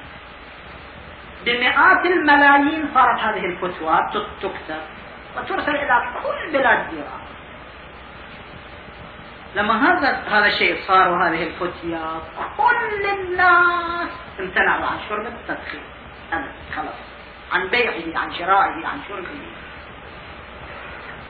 بمئات 1.45 2.05
الملايين 2.05 2.89
صارت 2.93 3.19
هذه 3.19 3.45
الفتوى 3.45 4.09
تكتب 4.41 4.81
وترسل 5.37 5.75
إلى 5.75 6.13
كل 6.23 6.51
بلاد 6.51 6.93
إيران 6.93 7.29
لما 9.55 9.73
هذا 9.73 10.23
هذا 10.27 10.45
الشيء 10.45 10.81
صار 10.87 11.09
وهذه 11.09 11.43
الفتية 11.43 12.21
كل 12.57 13.05
الناس 13.05 14.09
امتنعوا 14.39 14.85
عن 14.85 14.97
شرب 15.09 15.25
التدخين؟ 15.25 15.81
أبدا 16.33 16.51
خلاص. 16.75 16.95
عن 17.51 17.67
بيعه 17.67 18.21
عن 18.21 18.33
شرائه 18.33 18.87
عن 18.87 18.99
شربه 19.07 19.27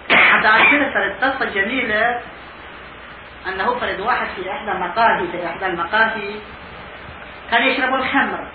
كده 0.09 0.93
صارت 0.93 1.23
قصة 1.23 1.45
جميلة 1.45 2.21
أنه 3.47 3.79
فرد 3.79 3.99
واحد 3.99 4.27
في 4.35 4.51
إحدى 4.51 4.71
مقاهي 4.71 5.27
في 5.31 5.45
إحدى 5.47 5.65
المقاهي. 5.65 6.35
كان 7.51 7.63
يشرب 7.63 7.93
الخمر. 7.95 8.51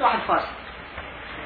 واحد 0.00 0.18
فاسد 0.18 0.64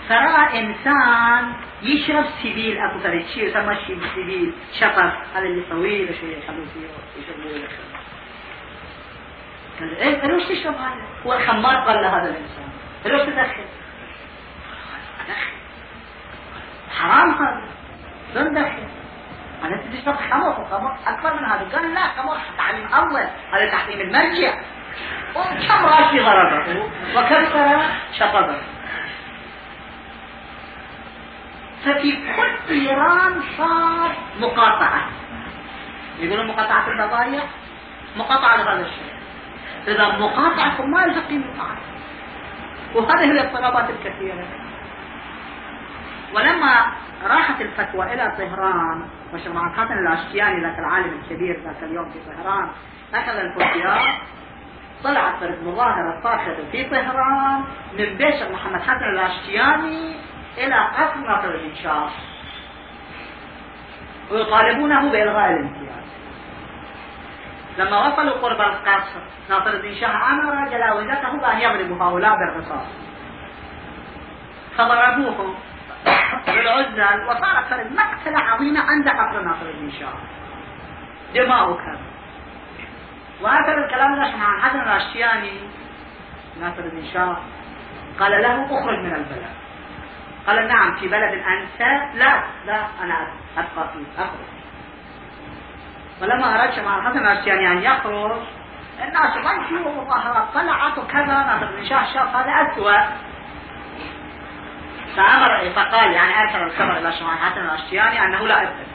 فرأى 0.09 0.61
إنسان 0.61 1.53
يشرب 1.83 2.25
سبيل 2.43 2.79
أكو 2.79 2.99
فرد 2.99 3.25
شيء 3.35 3.45
يسمى 3.45 3.77
شيء 3.87 4.01
سبيل 4.15 4.53
شقف 4.81 5.13
هذا 5.35 5.47
اللي 5.47 5.63
طويل 5.71 6.15
شوية 6.21 6.39
يخلوه 6.39 6.67
فيه؟ 6.75 7.21
يشربوه 7.23 7.69
قال 9.81 9.97
إيه 9.97 10.27
ليش 10.27 10.49
تشرب 10.49 10.75
هذا؟ 10.75 11.07
هو 11.27 11.33
الخمار 11.33 11.77
قال 11.77 12.03
له 12.03 12.09
هذا 12.09 12.29
الإنسان. 12.31 12.69
ليش 13.05 13.23
تدخل؟ 13.23 13.65
حرام 16.91 17.31
هذا. 17.31 17.68
شلون 18.35 18.55
دخل؟ 18.55 18.89
أنا 19.65 19.83
تشرب 19.93 20.17
خمر 20.31 20.61
وخمر 20.61 20.97
أكبر 21.07 21.35
من 21.35 21.45
هذا. 21.45 21.69
قال 21.73 21.95
لا 21.95 22.01
خمر 22.17 22.37
تعليم 22.59 22.87
أول. 22.87 23.27
هذا 23.53 23.71
تحريم 23.73 24.01
المرجع. 24.01 24.55
وكم 25.37 25.87
راشي 25.87 26.21
غرضه؟ 26.21 26.83
وكسر 27.17 27.83
شطبه 28.13 28.57
ففي 31.85 32.13
كل 32.37 32.75
إيران 32.75 33.43
صار 33.59 34.17
مقاطعة. 34.41 35.09
يقولون 36.19 36.47
مقاطعة 36.47 36.89
البضائع؟ 36.89 37.43
مقاطعة 38.17 38.57
لهذا 38.57 38.87
الشيء 38.87 39.19
إذا 39.89 40.19
مقاطعة 40.19 40.87
ما 40.87 41.01
لها 41.07 41.29
قيمة 41.29 41.45
وهذه 42.95 43.25
هي 43.25 43.31
الاضطرابات 43.31 43.91
الكثيرة. 43.91 44.68
ولما 46.35 46.87
راحت 47.25 47.61
الفتوى 47.61 48.15
إلى 48.15 48.33
طهران 48.39 49.09
وشمع 49.35 49.73
حسن 49.73 49.93
الأشتياني 49.93 50.63
ذاك 50.63 50.79
العالم 50.79 51.21
الكبير 51.23 51.61
ذاك 51.65 51.83
اليوم 51.83 52.11
في 52.11 52.19
طهران 52.19 52.69
أخذ 53.15 53.37
الفتيات 53.37 54.15
طلعت 55.05 55.43
مظاهرة 55.63 56.21
صاخبة 56.23 56.71
في 56.73 56.85
طهران 56.85 57.65
من 57.99 58.17
بيت 58.17 58.53
محمد 58.53 58.83
حسن 58.83 59.05
الأشتياني 59.05 60.17
إلى 60.59 60.75
الدين 61.55 61.75
شاه 61.83 62.11
ويطالبونه 64.31 65.11
بإلغاء 65.11 65.51
الامتياز. 65.51 66.09
لما 67.79 68.07
وصلوا 68.07 68.33
قرب 68.33 68.61
القصر 68.61 69.21
ناصر 69.51 69.71
الدين 69.71 69.95
شاه 69.95 70.31
أمر 70.31 70.69
جلاوزته 70.71 71.37
بأن 71.37 71.61
يضربوا 71.61 72.05
هؤلاء 72.05 72.33
بالرصاص. 72.37 72.87
فضربوهم 74.79 75.55
وصارت 77.29 77.73
مقتلة 77.93 78.39
عظيمة 78.39 78.81
عند 78.81 79.09
قصر 79.09 79.41
ناصر 79.43 79.67
الدين 79.67 79.93
شاه 80.01 80.13
دماؤه 81.35 81.79
وآخر 83.43 83.85
الكلام 83.85 84.15
ده 84.15 84.23
عن 84.23 84.61
حسن 84.63 84.81
الأشتياني 84.81 85.53
ناصر 86.61 86.79
الدين 86.79 87.13
شاه 87.13 87.37
قال 88.21 88.43
له 88.43 88.65
أخرج 88.65 88.99
من 88.99 89.15
البلد. 89.15 89.47
قال 90.47 90.69
نعم 90.69 90.97
في 90.97 91.09
بلد 91.09 91.33
أنت. 91.33 91.81
لا 92.15 92.43
لا 92.67 92.87
أنا 93.03 93.29
أبقى 93.59 93.89
فيه 93.93 94.23
أخرج. 94.23 94.49
ولما 96.23 96.55
أراد 96.55 96.85
مع 96.85 96.99
الحسن 96.99 97.19
الأشتياني 97.19 97.73
أن 97.73 97.83
يخرج 97.83 98.41
الناس 99.03 99.39
ضجوا 99.39 99.91
ومظاهرات 99.91 100.55
طلعت 100.55 100.99
وكذا 100.99 101.25
ناصر 101.25 101.67
بن 101.67 101.85
شاه 101.89 102.05
شاف 102.15 102.37
هذا 102.37 102.73
أسوأ. 102.73 103.28
فأمر 105.19 105.71
فقال 105.71 106.13
يعني 106.13 106.43
أرسل 106.43 106.63
الخبر 106.63 106.99
إلى 106.99 107.13
شمال 107.13 107.33
الحسن 107.33 107.61
الأشتياني 107.61 108.25
أنه 108.25 108.47
لا 108.47 108.63
أثبت 108.63 108.87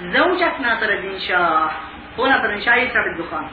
زوجة 0.00 0.58
ناصر 0.60 0.88
الدين 0.88 1.18
شاه 1.18 1.70
هو 2.18 2.26
ناصر 2.26 2.44
الدين 2.44 2.60
شاه 2.60 2.74
يشرب 2.74 3.04
الدخان 3.06 3.50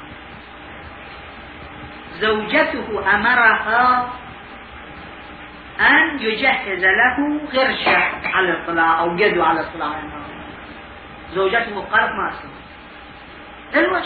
زوجته 2.19 3.15
أمرها 3.15 4.09
أن 5.79 6.19
يجهز 6.19 6.83
له 6.83 7.41
غرشة 7.53 8.27
على 8.35 8.51
الطلاع 8.51 8.99
أو 8.99 9.17
يد 9.17 9.39
على 9.39 9.59
الطلاع 9.59 10.01
زوجته 11.33 11.81
قالت 11.81 12.11
ما 12.11 12.29
أسلم 12.29 14.03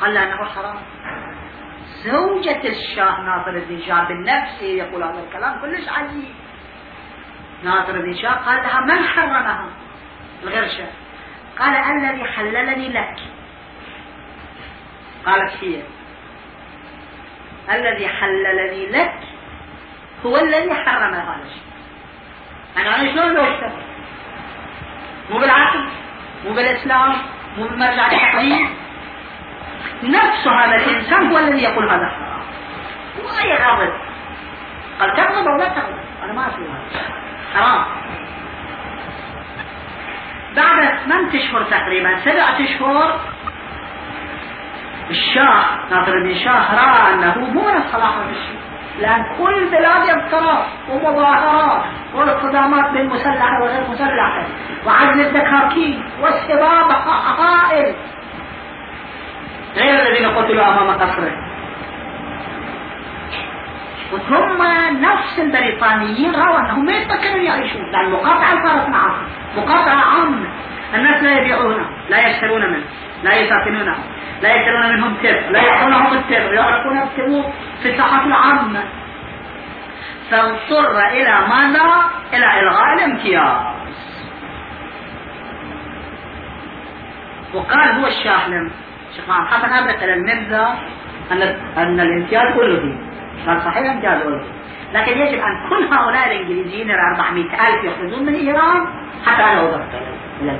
قال 0.00 0.16
أنه 0.16 0.44
حرام. 0.44 0.76
زوجة 2.04 2.68
الشاه 2.68 3.20
ناصر 3.20 3.50
الدين 3.50 3.82
شاه 3.86 4.04
بالنفس 4.08 4.62
يقول 4.62 5.02
هذا 5.02 5.24
الكلام 5.28 5.60
كلش 5.60 5.88
عجيب 5.88 6.34
ناصر 7.64 7.94
الدين 7.94 8.22
شاه 8.22 8.34
قال 8.34 8.56
لها 8.56 8.80
من 8.80 9.08
حرمها؟ 9.08 9.66
الغرشة. 10.42 10.86
قال 11.58 11.74
الذي 11.74 12.24
حللني 12.24 12.88
لك. 12.88 13.16
قالت 15.26 15.64
هي. 15.64 15.82
الذي 17.70 18.08
حللني 18.08 18.86
لك 18.86 19.18
هو 20.26 20.36
الذي 20.36 20.74
حرم 20.74 21.14
هذا 21.14 21.40
الشيء 21.44 21.62
أنا 22.76 22.96
أنا 22.96 23.12
شلون 23.12 23.34
لو 23.34 23.44
مو 25.30 25.38
بالعقل؟ 25.38 25.88
مو 26.44 26.52
بالإسلام؟ 26.52 27.14
مو 27.58 27.68
بمرجع 27.68 28.06
التقليد 28.12 28.68
نفس 30.02 30.46
هذا 30.46 30.76
الإنسان 30.76 31.32
هو 31.32 31.38
الذي 31.38 31.62
يقول 31.62 31.90
هذا. 31.90 32.06
حرام 32.06 32.42
ويغضب 33.16 33.92
قال 35.00 35.16
تغضب 35.16 35.48
أو 35.48 35.56
لا 35.56 35.68
تغضب؟ 35.68 35.98
أنا 36.24 36.32
ما 36.32 36.48
أسوي 36.48 36.66
هذا 36.66 37.02
حرام. 37.54 37.84
بعد 40.56 40.98
ثمان 40.98 41.26
أشهر 41.26 41.62
تقريبا 41.62 42.18
سبعة 42.24 42.64
أشهر 42.64 43.20
الشاه 45.10 45.64
ناصر 45.90 46.12
الدين 46.12 46.44
شاه 46.44 46.74
رأى 46.74 47.14
أنه 47.14 47.38
مو 47.38 47.62
من 47.62 47.76
الصلاح 47.76 48.18
والشيء 48.18 48.58
لأن 49.00 49.24
كل 49.38 49.70
بلاد 49.70 50.08
اضطراب 50.08 50.64
ومظاهرات 50.88 51.84
واصطدامات 52.14 52.90
بين 52.90 53.06
مسلحة 53.06 53.62
وغير 53.62 53.90
مسلحة. 53.90 54.44
وعزل 54.86 55.20
الدكاكين 55.20 56.04
والسباب 56.20 56.90
هائل 57.38 57.94
غير 59.76 60.02
الذين 60.02 60.26
قتلوا 60.26 60.68
أمام 60.68 60.90
قصره 60.90 61.32
وثم 64.12 64.62
نفس 65.00 65.38
البريطانيين 65.38 66.34
رأوا 66.34 66.58
أنهم 66.60 66.84
ما 66.84 66.92
يتمكنون 66.92 67.42
يعيشون 67.42 67.90
لأن 67.92 68.04
المقاطعة 68.04 68.66
صارت 68.66 68.88
معهم. 68.88 69.26
مقاطعة 69.56 70.04
عامة. 70.04 70.48
الناس 70.94 71.22
لا 71.22 71.40
يبيعونه 71.40 71.88
لا 72.08 72.28
يشترون 72.28 72.70
منه 72.70 72.84
لا 73.22 73.36
يساكنونه 73.36 73.96
لا 74.42 74.54
يشترون 74.54 74.88
منهم 74.92 75.14
تر 75.22 75.50
لا 75.50 75.62
يعطونهم 75.62 76.12
التر 76.12 76.54
يعرفون 76.54 76.98
التمور 76.98 77.52
في 77.82 77.90
الساحات 77.90 78.26
العامة. 78.26 78.84
فاضطر 80.30 80.98
إلى 81.12 81.38
ماذا؟ 81.48 82.04
إلى 82.34 82.60
إلغاء 82.60 82.94
الامتياز. 82.94 83.78
وقال 87.54 87.90
هو 87.90 88.06
الشاحلم 88.06 88.70
محمد 89.28 89.46
حسن 89.46 90.04
إلى 90.04 90.14
المرزا 90.14 90.78
أن 91.32 91.42
أن 91.76 92.00
الامتياز 92.00 92.56
ألغي 92.56 92.98
قال 93.46 93.60
صحيح 93.60 93.76
الامتياز 93.76 94.20
ألغي 94.22 94.58
لكن 94.94 95.18
يجب 95.18 95.38
أن 95.42 95.68
كل 95.68 95.94
هؤلاء 95.94 96.26
الإنجليزيين 96.26 96.90
ال 96.90 96.98
400 96.98 97.44
ألف 97.44 97.84
يخرجون 97.84 98.26
من 98.26 98.34
إيران 98.34 98.86
حتى 99.26 99.42
أنا 99.42 99.62
أضرب 99.62 99.88
إلى 100.42 100.58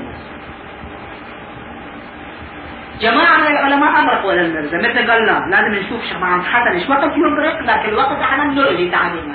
جماعة 3.00 3.36
من 3.36 3.46
العلماء 3.46 4.02
أبرقوا 4.02 4.32
إلى 4.32 4.40
المرزا 4.40 4.78
مثل 4.78 5.10
قال 5.10 5.26
لا 5.26 5.46
لازم 5.50 5.74
نشوف 5.74 6.02
شيخ 6.02 6.16
محمد 6.16 6.44
حسن 6.44 6.72
إيش 6.72 6.88
وقت 6.88 7.16
يبرق 7.16 7.60
لكن 7.62 7.88
الوقت 7.88 8.20
إحنا 8.20 8.44
نلغي 8.44 8.90
تعديل 8.90 9.32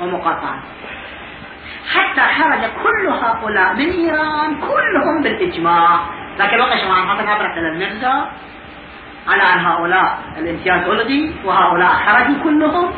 ومقاطعة. 0.00 0.62
حتى 1.94 2.20
خرج 2.20 2.60
كل 2.82 3.08
هؤلاء 3.08 3.74
من 3.74 3.90
إيران 3.90 4.54
كلهم 4.54 5.22
بالإجماع. 5.22 6.00
لكن 6.40 6.78
شيخ 6.78 6.90
محمد 6.90 7.16
حسن 7.16 7.28
أبرق 7.28 7.52
إلى 7.58 7.68
المرزا 7.68 8.28
على 9.28 9.42
أن 9.42 9.66
هؤلاء 9.66 10.18
الامتياز 10.38 10.88
ألغي 10.88 11.34
وهؤلاء 11.44 11.92
خرجوا 11.92 12.44
كلهم 12.44 12.90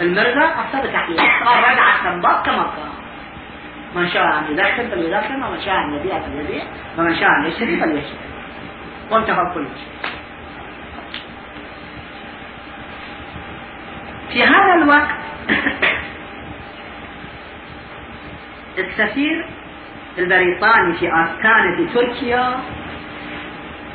المرزا 0.00 0.44
أفتى 0.44 0.88
بتحقيق 0.88 1.20
قال 1.44 1.58
رجع 1.58 1.96
السنباط 1.96 2.46
كما 2.46 2.62
كان 2.62 2.90
من 3.94 4.08
شاء 4.08 4.38
أن 4.38 4.44
يدخل 4.50 4.90
فليدخل 4.90 5.34
ومن 5.34 5.60
شاء 5.64 5.74
أن 5.74 5.94
يبيع 5.94 6.20
فليبيع 6.20 6.62
ومن 6.98 7.14
شاء 7.14 7.28
أن 7.28 7.46
يشتري 7.46 7.80
فليشتري. 7.80 8.18
وانتهى 9.10 9.54
كل 9.54 9.64
شيء. 9.64 10.10
في 14.32 14.44
هذا 14.44 14.74
الوقت 14.74 15.08
السفير 18.78 19.59
البريطاني 20.18 20.94
في 20.94 21.12
أركان 21.12 21.76
في 21.76 21.94
تركيا. 21.94 22.56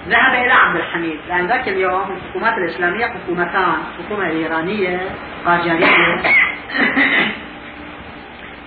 ذهب 0.07 0.33
إلى 0.33 0.51
عبد 0.51 0.75
الحميد 0.75 1.19
لأن 1.27 1.47
ذاك 1.47 1.67
اليوم 1.67 2.11
الحكومات 2.11 2.57
الإسلامية 2.57 3.05
حكومتان 3.05 3.73
الحكومة 3.99 4.27
الإيرانية 4.27 5.09
قاجارية 5.45 6.21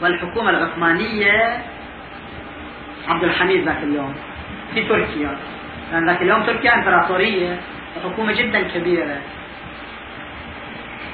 والحكومة 0.02 0.50
العثمانية 0.50 1.62
عبد 3.08 3.24
الحميد 3.24 3.64
ذاك 3.64 3.82
اليوم 3.82 4.14
في 4.74 4.84
تركيا. 4.84 5.36
لأن 5.92 6.06
ذاك 6.06 6.22
اليوم 6.22 6.42
تركيا 6.42 6.74
إمبراطورية 6.74 7.60
وحكومة 7.96 8.32
جدا 8.32 8.62
كبيرة. 8.62 9.20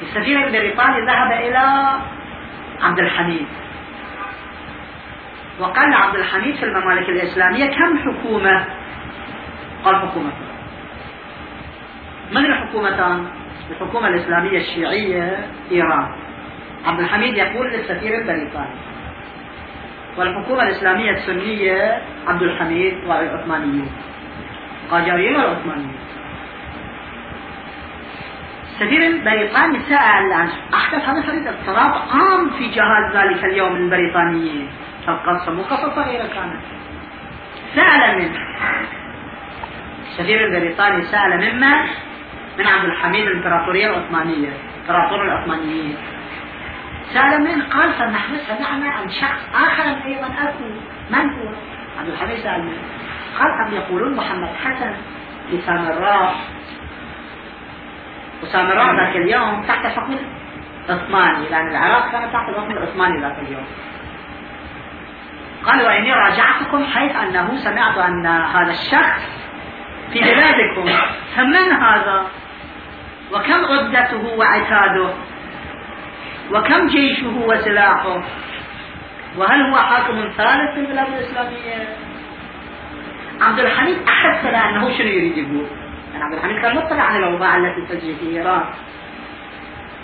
السفير 0.03 0.47
البريطاني 0.47 1.07
ذهب 1.07 1.33
إلى 1.33 1.93
عبد 2.83 2.99
الحميد. 2.99 3.47
وقال 5.61 5.95
عبد 5.95 6.17
الحميد 6.17 6.57
في 6.57 6.65
الممالك 6.65 7.09
الإسلامية 7.09 7.67
كم 7.67 7.99
حكومة؟ 7.99 8.65
قال 9.85 9.97
حكومتان 9.97 10.55
من 12.33 12.45
الحكومتان؟ 12.47 13.27
الحكومة 13.71 14.09
الإسلامية 14.09 14.59
الشيعية 14.59 15.47
إيران. 15.73 16.09
عبد 16.87 17.01
الحميد 17.01 17.37
يقول 17.37 17.67
للسفير 17.73 18.19
البريطاني. 18.19 18.77
والحكومة 20.19 20.63
الإسلامية 20.63 21.11
السنية 21.11 22.03
عبد 22.27 22.43
الحميد 22.43 22.95
والعثمانيين 23.07 23.91
قاجاريين 24.91 25.37
والعثمانيين 25.37 25.97
السفير 28.75 29.07
البريطاني 29.07 29.79
سأل 29.79 30.33
عن 30.33 30.49
أحدث 30.75 31.09
هذا 31.09 31.23
فريد 31.23 31.47
اضطراب 31.47 31.93
عام 32.13 32.51
في 32.59 32.69
جهاز 32.69 33.17
ذلك 33.17 33.45
اليوم 33.45 33.77
البريطانيين 33.77 34.69
مو 35.53 35.63
قصة 35.63 35.95
صغيرة 35.95 36.27
كانت 36.27 36.61
سأل 37.75 38.19
منه 38.19 38.39
السفير 40.07 40.47
البريطاني 40.47 41.03
سأل 41.03 41.37
مما 41.37 41.85
من 42.59 42.67
عبد 42.67 42.85
الحميد 42.85 43.27
الإمبراطورية 43.27 43.87
العثمانية 43.87 44.53
إمبراطور 44.83 45.23
العثمانيين 45.25 45.97
سأل 47.15 47.41
من 47.41 47.63
قال 47.63 47.93
فنحن 47.93 48.37
سمعنا 48.37 48.89
عن 48.91 49.11
شخص 49.11 49.43
آخر 49.55 50.07
أيضا 50.07 50.27
أكو 50.27 50.65
من 51.11 51.31
هو؟ 51.31 51.55
عبد 51.99 52.09
الحميد 52.09 52.39
سأل 52.39 52.63
منه 52.63 52.83
قال 53.39 53.51
أم 53.67 53.75
يقولون 53.75 54.17
محمد 54.17 54.49
حسن 54.65 54.95
في 55.51 55.61
سامراء 55.67 56.35
وسامراء 58.43 58.97
ذاك 58.97 59.17
اليوم 59.17 59.63
تحت 59.69 59.85
الحكم 59.85 60.17
العثماني 60.89 61.49
لأن 61.49 61.69
العراق 61.69 62.13
كانت 62.13 62.33
تحت 62.33 62.49
الحكم 62.49 62.71
العثماني 62.71 63.21
ذاك 63.21 63.39
اليوم. 63.39 63.65
قال 65.67 65.83
وإني 65.83 66.13
راجعتكم 66.13 66.85
حيث 66.85 67.17
أنه 67.17 67.57
سمعت 67.57 67.99
أن 67.99 68.27
هذا 68.27 68.71
الشخص 68.71 69.23
في 70.13 70.21
بلادكم. 70.21 70.91
فمن 71.37 71.73
هذا؟ 71.73 72.27
وكم 73.33 73.65
عدته 73.65 74.37
وعتاده؟ 74.39 75.11
وكم 76.53 76.87
جيشه 76.87 77.37
وسلاحه؟ 77.47 78.23
وهل 79.37 79.63
هو 79.71 79.77
حاكم 79.77 80.15
ثالث 80.37 80.75
في 80.75 80.81
البلاد 80.81 81.07
الإسلامية؟ 81.09 81.97
عبد 83.41 83.59
الحميد 83.59 83.97
أحس 84.09 84.45
أنه 84.47 84.99
شنو 84.99 85.09
يريد 85.09 85.39
يقول؟ 85.39 85.67
يعني 86.13 86.25
عبد 86.25 86.35
الحميد 86.35 86.63
كان 86.63 86.77
مطلع 86.77 87.03
على 87.03 87.19
الأوضاع 87.19 87.57
التي 87.57 87.81
تجري 87.81 88.17
في 88.17 88.37
إيران. 88.37 88.65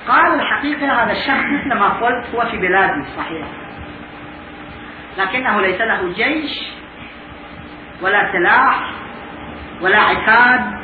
قال 0.08 0.40
الحقيقة 0.40 1.02
هذا 1.02 1.12
الشخص 1.12 1.44
مثل 1.44 1.74
ما 1.78 1.88
قلت 1.88 2.34
هو 2.34 2.50
في 2.50 2.56
بلادي 2.56 3.04
صحيح 3.16 3.46
لكنه 5.20 5.61
ليس 5.61 5.80
له 5.80 6.12
جيش 6.12 6.61
ولا 8.02 8.33
سلاح 8.33 8.90
ولا 9.80 9.98
عتاد 9.98 10.80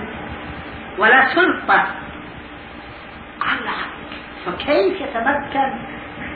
ولا 0.99 1.35
سلطة. 1.35 1.87
قال 3.40 3.68
فكيف 4.46 5.01
يتمكن 5.01 5.72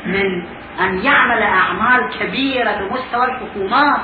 من 0.07 0.47
أن 0.81 0.99
يعمل 0.99 1.43
أعمال 1.43 2.19
كبيرة 2.19 2.73
بمستوى 2.73 3.25
الحكومات؟ 3.25 4.01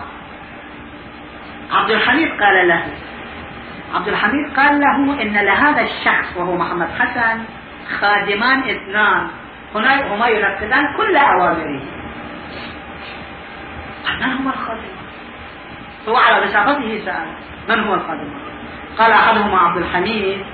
عبد 1.73 1.91
الحميد 1.91 2.29
قال 2.29 2.69
له 2.69 2.85
عبد 3.95 4.09
الحميد 4.09 4.57
قال 4.57 4.81
له 4.81 5.23
إن 5.23 5.33
لهذا 5.33 5.81
الشخص 5.81 6.37
وهو 6.37 6.57
محمد 6.57 6.89
حسن 6.99 7.45
خادمان 8.01 8.59
اثنان 8.71 9.29
هما 10.11 10.29
ينفذان 10.29 10.97
كل 10.97 11.17
أوامره. 11.17 11.96
من 14.15 14.33
هما 14.33 14.51
الخادمان 14.51 14.97
هو 16.09 16.17
على 16.17 16.47
بساطته 16.47 17.05
سأل 17.05 17.27
من 17.69 17.85
هو 17.85 17.95
الخادمان 17.95 18.41
قال 18.99 19.13
أحدهما 19.13 19.59
عبد 19.59 19.77
الحميد 19.77 20.45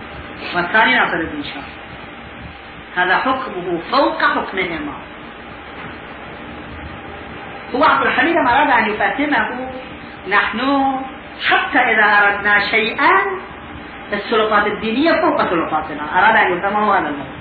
والثاني 0.57 0.95
ناصر 0.95 1.17
الدين 1.17 1.43
شاه. 1.43 1.63
هذا 2.97 3.17
حكمه 3.17 3.79
فوق 3.91 4.23
حكمهما 4.23 4.93
هو 7.75 7.85
عبد 7.85 8.07
الحميد 8.07 8.37
لما 8.37 8.57
أراد 8.57 8.71
أن 8.71 8.91
يفهمه 8.91 9.71
نحن 10.29 10.61
حتى 11.49 11.79
إذا 11.79 12.05
أردنا 12.05 12.59
شيئا 12.59 13.11
السلطات 14.13 14.67
الدينية 14.67 15.13
فوق 15.13 15.51
سلطاتنا. 15.51 16.19
أراد 16.19 16.37
أن 16.37 16.59
يفهمه 16.59 16.99
هذا 16.99 17.09
الموضوع. 17.09 17.32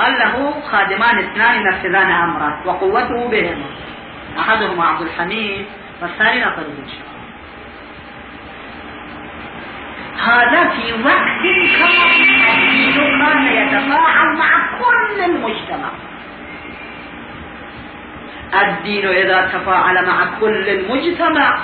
قال 0.00 0.12
له 0.12 0.60
خادمان 0.70 1.18
اثنان 1.18 1.56
ينفذان 1.56 2.10
أمره 2.10 2.66
وقوته 2.66 3.28
بهما 3.28 3.66
أحدهما 4.38 4.84
عبد 4.84 5.02
الحميد 5.02 5.66
والثاني 6.02 6.48
الدين 6.48 6.88
شاه 6.88 7.10
هذا 10.20 10.68
في 10.68 10.92
وقت 10.92 11.42
كان 13.18 13.46
يتفاعل 13.46 14.36
مع 14.36 14.78
كل 14.78 15.20
المجتمع. 15.24 15.90
الدين 18.62 19.08
إذا 19.08 19.50
تفاعل 19.52 20.06
مع 20.06 20.38
كل 20.40 20.68
المجتمع 20.68 21.58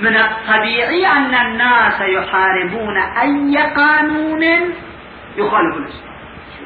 من 0.00 0.16
الطبيعي 0.16 1.06
أن 1.06 1.34
الناس 1.34 2.00
يحاربون 2.00 2.96
أي 2.98 3.56
قانون 3.76 4.42
يخالف 5.36 5.76
الإسلام. 5.76 6.13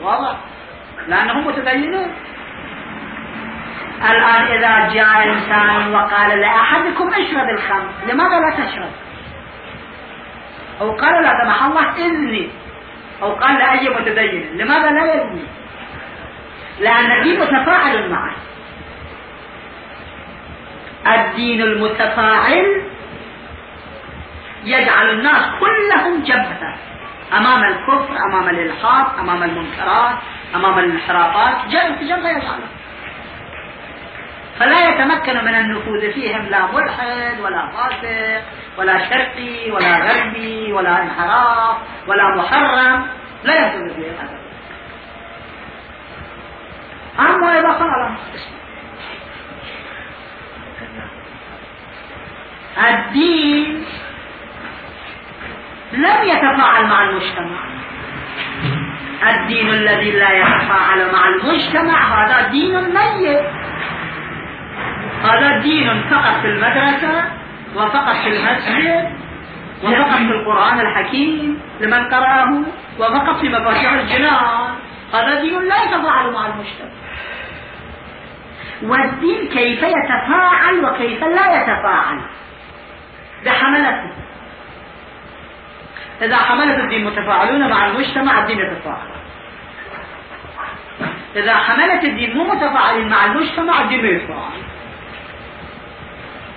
واضح؟ 0.02 0.36
لأنهم 1.08 1.46
متدينون. 1.46 2.10
الآن 4.10 4.44
إذا 4.46 4.94
جاء 4.94 5.28
إنسان 5.28 5.94
وقال 5.94 6.40
لأحدكم 6.40 7.08
اشرب 7.08 7.48
الخمر 7.48 7.90
لماذا 8.08 8.40
لا 8.40 8.50
تشرب؟ 8.50 8.90
أو 10.80 10.96
قال 10.96 11.22
لا 11.22 11.32
سمح 11.44 11.64
الله 11.64 11.90
إذني. 11.96 12.50
أو 13.22 13.32
قال 13.32 13.58
لأي 13.58 13.88
متدين 13.88 14.56
لماذا 14.56 14.90
لا 14.90 15.14
يزني 15.14 15.44
لأن 16.80 17.10
الدين 17.10 17.40
متفاعل 17.40 18.10
معه. 18.10 18.34
الدين 21.06 21.62
المتفاعل 21.62 22.82
يجعل 24.64 25.10
الناس 25.10 25.44
كلهم 25.60 26.22
جبهة. 26.22 26.74
أمام 27.32 27.64
الكفر 27.64 28.16
أمام 28.30 28.48
الإلحاد 28.48 29.06
أمام 29.18 29.42
المنكرات 29.42 30.16
أمام 30.54 30.78
الانحرافات 30.78 31.66
جبهة 31.68 32.02
جبهة 32.02 32.28
يجعلهم 32.30 32.68
فلا 34.58 34.88
يتمكن 34.88 35.44
من 35.44 35.54
النفوذ 35.54 36.12
فيهم 36.12 36.46
لا 36.46 36.66
ملحد 36.66 37.40
ولا 37.40 37.66
فاسق 37.70 38.42
ولا 38.78 39.08
شرقي 39.08 39.70
ولا 39.70 39.96
غربي 39.96 40.72
ولا 40.72 41.02
انحراف 41.02 41.76
ولا 42.06 42.36
محرم 42.36 43.06
لا 43.44 43.54
ينفذ 43.54 43.94
فيهم 43.94 44.14
هذا 44.20 44.38
أما 47.18 47.60
إذا 47.60 47.68
قال 47.68 48.16
الدين 52.88 53.84
لم 55.92 56.24
يتفاعل 56.24 56.86
مع 56.86 57.04
المجتمع. 57.04 57.58
الدين 59.30 59.68
الذي 59.68 60.10
لا 60.10 60.30
يتفاعل 60.30 61.12
مع 61.12 61.28
المجتمع 61.28 62.24
هذا 62.24 62.48
دين 62.48 62.94
ميت. 62.94 63.46
هذا 65.24 65.58
دين 65.58 66.02
فقط 66.10 66.40
في 66.40 66.46
المدرسة 66.46 67.24
وفقط 67.76 68.16
في 68.16 68.28
المسجد 68.28 69.18
وفقط 69.82 70.16
في 70.16 70.22
القرآن 70.22 70.80
الحكيم 70.80 71.60
لمن 71.80 72.08
قرأه 72.08 72.62
وفقط 72.98 73.40
في 73.40 73.48
مفاتيح 73.48 73.92
الجنان. 73.92 74.74
هذا 75.14 75.40
دين 75.40 75.68
لا 75.68 75.76
يتفاعل 75.84 76.32
مع 76.32 76.46
المجتمع. 76.46 76.98
والدين 78.82 79.48
كيف 79.48 79.82
يتفاعل 79.82 80.84
وكيف 80.84 81.24
لا 81.24 81.62
يتفاعل؟ 81.62 82.20
بحملته 83.46 84.07
إذا 86.22 86.36
حملت 86.36 86.78
الدين 86.78 87.04
متفاعلون 87.04 87.70
مع 87.70 87.86
المجتمع 87.86 88.38
الدين 88.38 88.58
يتفاعل. 88.58 89.08
إذا 91.36 91.54
حملت 91.54 92.04
الدين 92.04 92.36
مو 92.36 92.44
متفاعلين 92.44 93.08
مع 93.08 93.24
المجتمع 93.24 93.80
الدين 93.80 94.04
يتفاعل. 94.04 94.62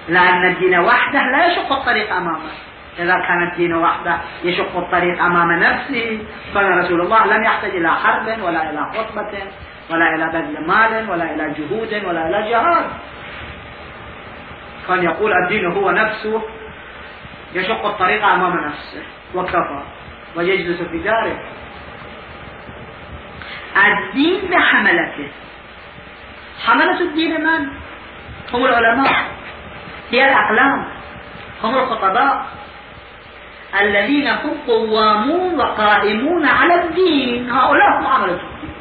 لأن 0.09 0.45
الدين 0.45 0.79
وحده 0.79 1.21
لا 1.21 1.45
يشق 1.45 1.71
الطريق 1.71 2.15
أمامه. 2.15 2.51
إذا 2.99 3.13
كان 3.27 3.43
الدين 3.51 3.73
وحده 3.73 4.17
يشق 4.43 4.77
الطريق 4.77 5.23
أمام 5.23 5.51
نفسه 5.51 6.19
كان 6.53 6.79
رسول 6.79 7.01
الله 7.01 7.25
لم 7.25 7.43
يحتاج 7.43 7.71
إلى 7.71 7.89
حرب 7.89 8.41
ولا 8.41 8.69
إلى 8.69 8.91
خطبة 8.93 9.31
ولا 9.89 10.15
إلى 10.15 10.25
بذل 10.25 10.67
مال 10.67 11.09
ولا 11.09 11.35
إلى 11.35 11.53
جهود 11.57 12.05
ولا 12.05 12.29
إلى 12.29 12.49
جهاد. 12.49 12.85
كان 14.87 15.03
يقول 15.03 15.31
الدين 15.43 15.65
هو 15.65 15.91
نفسه 15.91 16.41
يشق 17.53 17.85
الطريق 17.85 18.25
أمام 18.25 18.65
نفسه 18.65 19.03
وكفى 19.35 19.83
ويجلس 20.35 20.81
في 20.81 20.99
داره. 20.99 21.39
الدين 23.77 24.49
بحملته. 24.51 25.31
حملة 26.65 26.99
الدين 27.01 27.41
من؟ 27.41 27.67
هم 28.53 28.65
العلماء. 28.65 29.25
هي 30.11 30.29
الأقلام. 30.29 30.87
هم 31.63 31.75
الخطباء. 31.75 32.45
الذين 33.81 34.27
هم 34.27 34.57
قوامون 34.67 35.59
وقائمون 35.59 36.45
على 36.45 36.83
الدين. 36.83 37.49
هؤلاء 37.51 37.99
هم 37.99 38.07
عملة 38.07 38.33
الدين. 38.33 38.73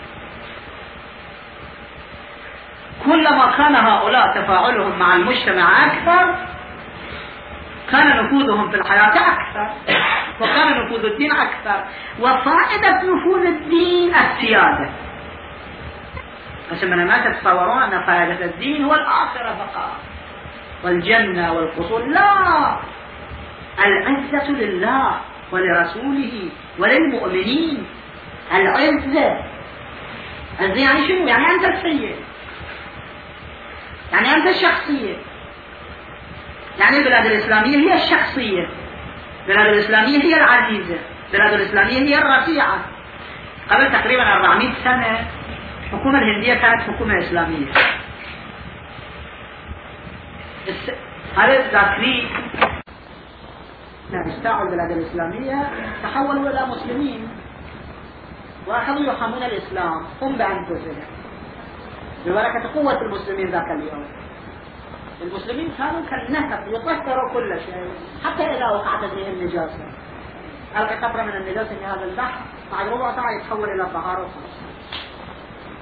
كلما 3.05 3.53
كان 3.57 3.77
هؤلاء 3.77 4.35
تفاعلهم 4.35 4.99
مع 4.99 5.17
المجتمع 5.17 5.87
أكثر 5.87 6.50
كان 7.93 8.25
نفوذهم 8.25 8.71
في 8.71 8.77
الحياة 8.77 9.09
أكثر. 9.09 9.71
وكان 10.41 10.85
نفوذ 10.85 11.05
الدين 11.05 11.33
أكثر. 11.33 11.85
وفائدة 12.21 13.03
نفوذ 13.03 13.47
الدين 13.47 14.15
السيادة. 14.15 14.91
من 16.83 17.07
ما 17.07 17.19
تتصورون 17.19 17.83
أن 17.83 18.07
فائدة 18.07 18.45
الدين 18.45 18.85
هو 18.85 18.95
الآخرة 18.95 19.55
فقط. 19.59 19.97
والجنة 20.85 21.53
والقصور 21.53 22.07
لا. 22.07 22.77
العزة 23.85 24.51
لله 24.51 25.21
ولرسوله 25.53 26.49
وللمؤمنين. 26.79 27.87
العزة. 28.53 29.45
العزة 30.61 30.83
يعني 30.83 31.09
شنو؟ 31.09 31.27
يعني 31.27 31.47
أنت 31.51 31.65
السيد. 31.65 32.17
يعني 34.13 34.35
أنت 34.35 34.47
الشخصية. 34.47 35.17
يعني 36.79 36.99
البلاد 36.99 37.27
الإسلامية 37.27 37.77
هي 37.77 37.95
الشخصية. 37.95 38.69
البلاد 39.43 39.67
الإسلامية 39.67 40.19
هي 40.19 40.37
العزيزة. 40.37 40.99
البلاد 41.27 41.53
الإسلامية 41.53 41.99
هي 41.99 42.19
الرفيعة. 42.19 42.79
قبل 43.71 43.93
تقريبا 43.93 44.23
400 44.23 44.75
سنة 44.85 45.29
الحكومة 45.85 46.19
الهندية 46.19 46.55
كانت 46.55 46.83
حكومة 46.83 47.19
إسلامية. 47.19 47.73
هذا 51.37 51.67
الذاكري 51.67 52.29
استعوا 54.27 54.63
البلاد 54.63 54.91
الإسلامية. 54.91 55.69
تحولوا 56.03 56.51
إلى 56.51 56.67
مسلمين. 56.67 57.29
وأخذوا 58.67 59.13
يحمون 59.13 59.43
الإسلام. 59.43 60.07
هم 60.23 60.37
بأنفسهم. 60.37 61.05
ببركة 62.27 62.75
قوة 62.75 63.01
المسلمين 63.01 63.51
ذاك 63.51 63.67
اليوم. 63.71 64.07
المسلمين 65.23 65.69
كانوا 65.79 66.01
كالنهر 66.11 66.69
يطهروا 66.69 67.33
كل 67.33 67.61
شيء 67.61 67.91
حتى 68.25 68.43
إذا 68.43 68.67
وقعت 68.67 69.05
فيه 69.05 69.29
النجاسة. 69.29 69.85
ألقى 70.77 70.97
قطرة 70.97 71.23
من 71.23 71.37
النجاسة 71.37 71.79
في 71.79 71.85
هذا 71.85 72.05
البحر 72.05 72.41
بعد 72.73 72.89
ربع 72.89 73.17
ساعة 73.17 73.31
يتحول 73.41 73.69
إلى 73.69 73.87
طهارة 73.87 74.29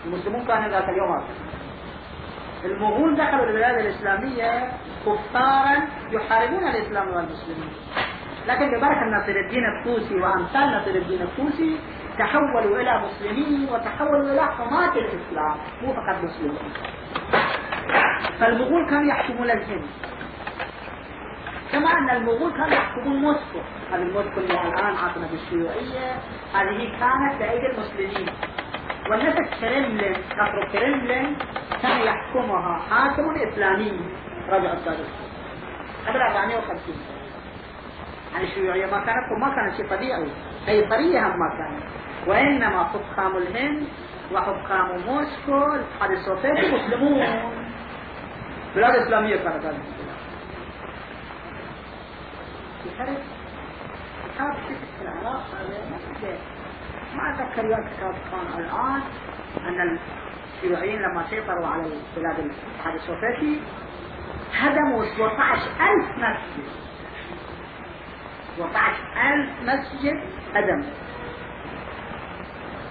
المسلمون 0.06 0.44
كانوا 0.44 0.68
ذاك 0.68 0.88
اليوم 0.88 1.24
المغول 2.64 3.16
دخلوا 3.16 3.44
البلاد 3.44 3.78
الإسلامية 3.78 4.72
كفارا 5.06 5.88
يحاربون 6.10 6.68
الإسلام 6.68 7.08
والمسلمين. 7.08 7.72
لكن 8.48 8.68
ببركة 8.70 9.04
ناصر 9.04 9.32
الدين 9.46 9.62
الطوسي 9.78 10.14
وأمثال 10.14 10.70
ناصر 10.70 10.90
الدين 10.90 11.22
الطوسي 11.22 11.78
تحولوا 12.18 12.80
إلى 12.80 13.02
مسلمين 13.06 13.68
وتحولوا 13.72 14.32
إلى 14.32 14.46
حماة 14.46 14.92
الإسلام 14.92 15.56
مو 15.82 15.92
فقط 15.92 16.24
مسلمين. 16.24 16.58
فالمغول 18.40 18.90
كانوا 18.90 19.08
يحكمون 19.08 19.50
الهند 19.50 19.86
كما 21.72 21.90
أن 21.98 22.10
المغول 22.10 22.50
كانوا 22.52 22.68
يحكمون 22.68 23.16
موسكو. 23.16 23.58
هذه 23.92 24.04
موسكو 24.04 24.40
اللي 24.40 24.52
الآن 24.52 24.96
عاصمة 24.96 25.28
الشيوعية. 25.32 26.12
هذه 26.54 26.98
كانت 27.00 27.38
بأيدي 27.38 27.66
المسلمين. 27.66 28.28
والناس 29.10 29.34
الكرملين 29.38 30.14
قصر 30.14 30.62
الكرملين 30.62 31.36
كان 31.82 32.00
يحكمها 32.00 32.78
حاكم 32.90 33.34
إسلامي 33.48 34.00
رجع 34.48 34.72
السادس 34.72 35.08
قبل 36.06 36.20
450 36.20 36.94
يعني 38.32 38.44
الشيوعية 38.44 38.86
ما 38.86 38.98
كانت 38.98 39.32
وما 39.36 39.54
كانت 39.54 39.76
شيء 39.76 39.86
طبيعي. 39.96 40.28
قيصرية 40.66 41.26
هم 41.26 41.38
ما 41.38 41.48
كانت. 41.58 41.82
وإنما 42.26 42.84
حكام 42.84 43.36
الهند 43.36 43.86
وحكام 44.32 45.00
موسكو 45.06 45.74
الاتحاد 45.74 46.10
السوفيتي 46.10 46.74
مسلمون. 46.74 47.57
بلاد 48.78 48.94
إسلامية 48.96 49.36
كانت 49.36 49.64
هذه 49.64 49.80
البلاد 52.86 53.18
كتاب 54.34 54.54
في 54.66 55.02
العراق 55.02 55.44
ما 57.14 57.34
أتذكر 57.34 57.64
يا 57.64 57.90
كتاب 57.90 58.14
كان 58.30 58.60
الآن 58.64 59.00
أن 59.68 59.98
الشيوعيين 60.56 61.02
لما 61.02 61.24
سيطروا 61.30 61.66
على 61.66 61.82
بلاد 62.16 62.38
الاتحاد 62.38 62.94
السوفيتي 62.94 63.60
هدموا 64.54 65.04
17000 65.04 66.18
مسجد 66.18 66.68
17000 68.56 69.48
مسجد 69.62 70.20
هدموا 70.54 70.92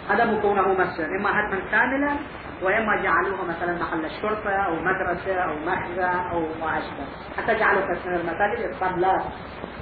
هدموا 0.09 0.41
كونه 0.41 0.73
مسجد. 0.73 1.09
إما 1.19 1.29
هدما 1.39 1.59
كاملا 1.71 2.15
وإما 2.61 2.95
جعلوه 2.95 3.45
مثلا 3.45 3.79
محل 3.81 4.05
الشرطة 4.05 4.49
أو 4.49 4.75
مدرسة 4.75 5.35
أو 5.35 5.55
مخزن 5.55 6.29
أو 6.31 6.39
ما 6.39 6.77
أشبه 6.77 7.05
حتى 7.37 7.55
جعلوا 7.55 7.81
كثير 7.81 8.11
من 8.11 8.19
المساجد 8.19 8.71
اسطبلات 8.71 9.23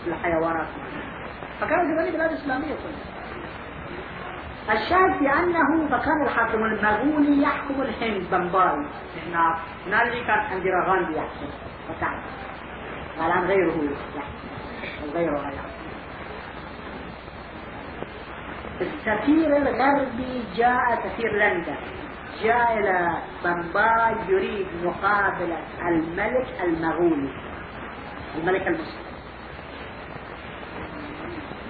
للحيوانات. 0.07 0.67
فكانت 1.61 1.99
هذه 1.99 2.11
بلاد 2.11 2.31
إسلامية. 2.31 2.73
كلها 2.73 3.15
الشاهد 4.73 5.25
أنه 5.25 5.88
فكان 5.88 6.23
الحاكم 6.23 6.63
المغولي 6.63 7.41
يحكم 7.41 7.81
الهند 7.81 8.23
بمباي. 8.31 8.85
هنا 9.27 9.59
هنالك 9.88 10.25
كان 10.27 10.39
انديرا 10.39 10.85
غاندي 10.89 11.17
يحكم. 11.17 11.47
وتعب 11.89 12.19
الآن 13.17 13.45
غيره 13.45 13.73
يحكم. 14.15 15.11
غيره 15.13 15.38
يحكم. 15.38 15.75
السفير 18.81 19.57
الغربي 19.57 20.43
جاء 20.55 20.95
سفير 21.03 21.33
لندن. 21.33 21.75
جاء 22.43 22.80
إلى 22.80 23.17
بمباي 23.43 24.15
يريد 24.28 24.67
مقابلة 24.84 25.58
الملك 25.88 26.48
المغولي. 26.63 27.30
الملك 28.38 28.67
المسلم 28.67 29.06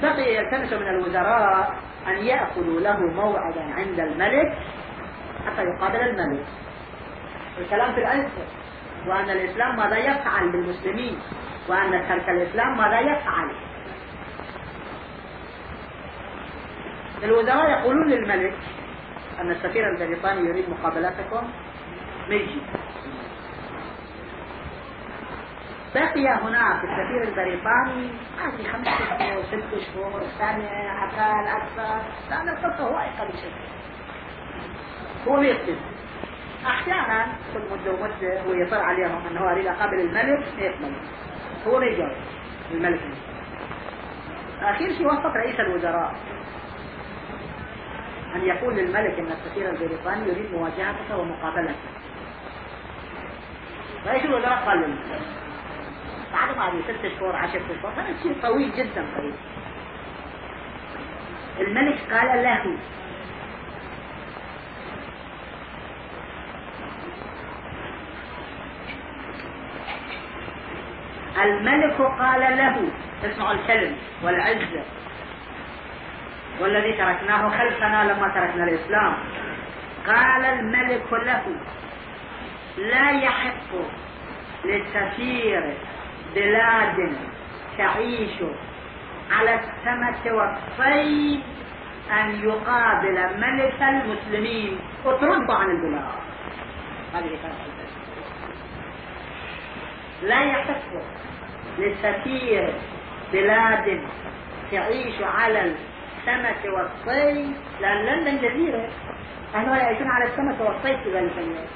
بقي 0.01 0.35
يلتمس 0.35 0.73
من 0.73 0.87
الوزراء 0.87 1.75
أن 2.07 2.17
يأخذوا 2.17 2.79
له 2.79 2.97
موعدا 2.99 3.61
عند 3.61 3.99
الملك 3.99 4.57
حتى 5.45 5.61
يقابل 5.61 6.01
الملك. 6.01 6.45
الكلام 7.57 7.93
في 7.93 7.99
العز 7.99 8.25
وأن 9.07 9.29
الإسلام 9.29 9.75
ماذا 9.77 9.97
يفعل 9.97 10.51
بالمسلمين 10.51 11.19
وأن 11.69 12.07
ترك 12.09 12.29
الإسلام 12.29 12.77
ماذا 12.77 12.99
يفعل؟ 12.99 13.51
الوزراء 17.23 17.69
يقولون 17.69 18.09
للملك 18.09 18.53
أن 19.39 19.51
السفير 19.51 19.89
البريطاني 19.89 20.49
يريد 20.49 20.69
مقابلتكم. 20.69 21.47
ما 22.29 22.35
يجي 22.35 22.61
بقي 25.95 26.27
هناك 26.27 26.83
السفير 26.83 27.23
البريطاني 27.23 28.09
هذه 28.41 28.71
خمس 28.71 28.87
شهور 28.87 29.43
ست 29.43 29.93
شهور 29.93 30.21
سنة 30.39 30.69
أقل 31.03 31.47
أكثر. 31.47 32.01
لأن 32.29 32.49
القصة 32.49 32.83
هو 32.83 32.97
أقل 32.97 33.31
شيء 33.31 33.53
هو 35.27 35.41
يكتب 35.41 35.77
أحيانا 36.65 37.27
كل 37.53 37.59
مدة 37.59 37.91
ومدة 37.91 38.41
هو 38.41 38.53
يصر 38.53 38.81
عليهم 38.81 39.27
أنه 39.27 39.51
أريد 39.51 39.67
أقابل 39.67 39.99
الملك 39.99 40.47
يقبل 40.57 40.95
هو 41.67 41.79
ما 41.79 41.85
يجاوب 41.85 42.11
الملك. 42.71 43.01
أخير 44.61 44.89
شيء 44.97 45.07
وصف 45.07 45.25
رئيس 45.25 45.59
الوزراء. 45.59 46.15
أن 48.35 48.45
يقول 48.45 48.75
للملك 48.75 49.19
أن 49.19 49.31
السفير 49.31 49.69
البريطاني 49.69 50.27
يريد 50.29 50.51
مواجهتك 50.51 51.11
ومقابلتك. 51.17 51.75
رئيس 54.07 54.25
الوزراء 54.25 54.65
قال 54.65 54.77
للملك 54.77 55.21
بعد 56.33 56.57
ما 56.57 56.67
هذه 56.67 56.81
ست 56.81 57.19
شهور 57.19 57.35
عشر 57.35 57.59
شهور 57.59 57.93
هذا 57.93 58.15
شيء 58.23 58.41
طويل 58.41 58.71
جدا 58.71 59.05
طويل. 59.17 59.33
الملك 61.59 62.13
قال 62.13 62.43
له 62.43 62.77
الملك 71.43 72.01
قال 72.01 72.39
له 72.57 72.91
اسمعوا 73.23 73.51
الكلم 73.51 73.95
والعزة. 74.23 74.83
والذي 76.61 76.93
تركناه 76.93 77.49
خلفنا 77.49 78.03
لما 78.03 78.27
تركنا 78.27 78.63
الإسلام. 78.63 79.13
قال 80.07 80.45
الملك 80.45 81.13
له 81.13 81.43
لا 82.77 83.11
يحق 83.11 83.71
للسفير 84.65 85.73
بلاد 86.35 87.17
تعيش 87.77 88.43
على 89.31 89.53
السمك 89.53 90.25
والصيد 90.25 91.43
أن 92.11 92.43
يقابل 92.43 93.39
ملك 93.39 93.81
المسلمين 93.81 94.79
اطرد 95.05 95.51
عن 95.51 95.69
البلاد. 95.69 96.11
هذه 97.13 97.37
لا 100.23 100.43
يحق 100.43 100.91
للسفير 101.77 102.73
بلاد 103.33 104.01
تعيش 104.71 105.21
على 105.21 105.61
السمك 106.25 106.73
والصيد. 106.73 107.55
لأن 107.81 108.05
لندن 108.05 108.37
جزيرة 108.37 108.89
أهلها 109.55 109.77
يعيشون 109.77 110.07
على 110.07 110.25
السمك 110.25 110.59
والصيد 110.59 110.97
في 111.03 111.13
ذلك 111.13 111.37
اليوم 111.37 111.67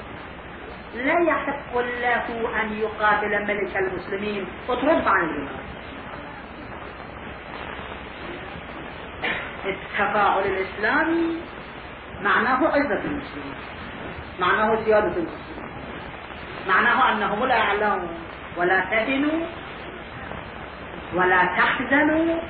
لا 0.94 1.32
يحق 1.32 1.78
له 1.78 2.60
أن 2.62 2.72
يقابل 2.72 3.46
ملك 3.46 3.76
المسلمين 3.76 4.46
اطرد 4.68 5.06
عن 5.08 5.24
الإمام 5.24 5.70
التفاعل 9.64 10.42
الإسلامي 10.42 11.40
معناه 12.20 12.68
عزة 12.68 13.04
المسلمين. 13.04 13.54
معناه 14.40 14.74
زيادة 14.84 15.06
المسلمين. 15.06 15.70
معناه 16.68 17.12
أنهم 17.12 17.44
لا 17.44 17.56
يعلمون 17.56 18.08
ولا 18.56 18.80
تهنوا 18.80 19.46
ولا 21.14 21.44
تحزنوا 21.44 22.40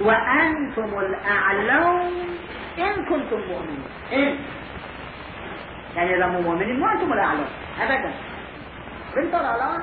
وأنتم 0.00 0.98
الأعلون 0.98 2.38
إن 2.78 3.04
كنتم 3.04 3.40
مؤمنين. 3.48 3.84
إن. 4.12 4.38
يعني 5.96 6.16
إذا 6.16 6.26
مو 6.26 6.40
مؤمنين 6.40 6.80
ما 6.80 6.92
أنتم 6.92 7.12
الأعلون 7.12 7.48
أبدا. 7.80 8.12
فهمت 9.14 9.34
الآن 9.34 9.82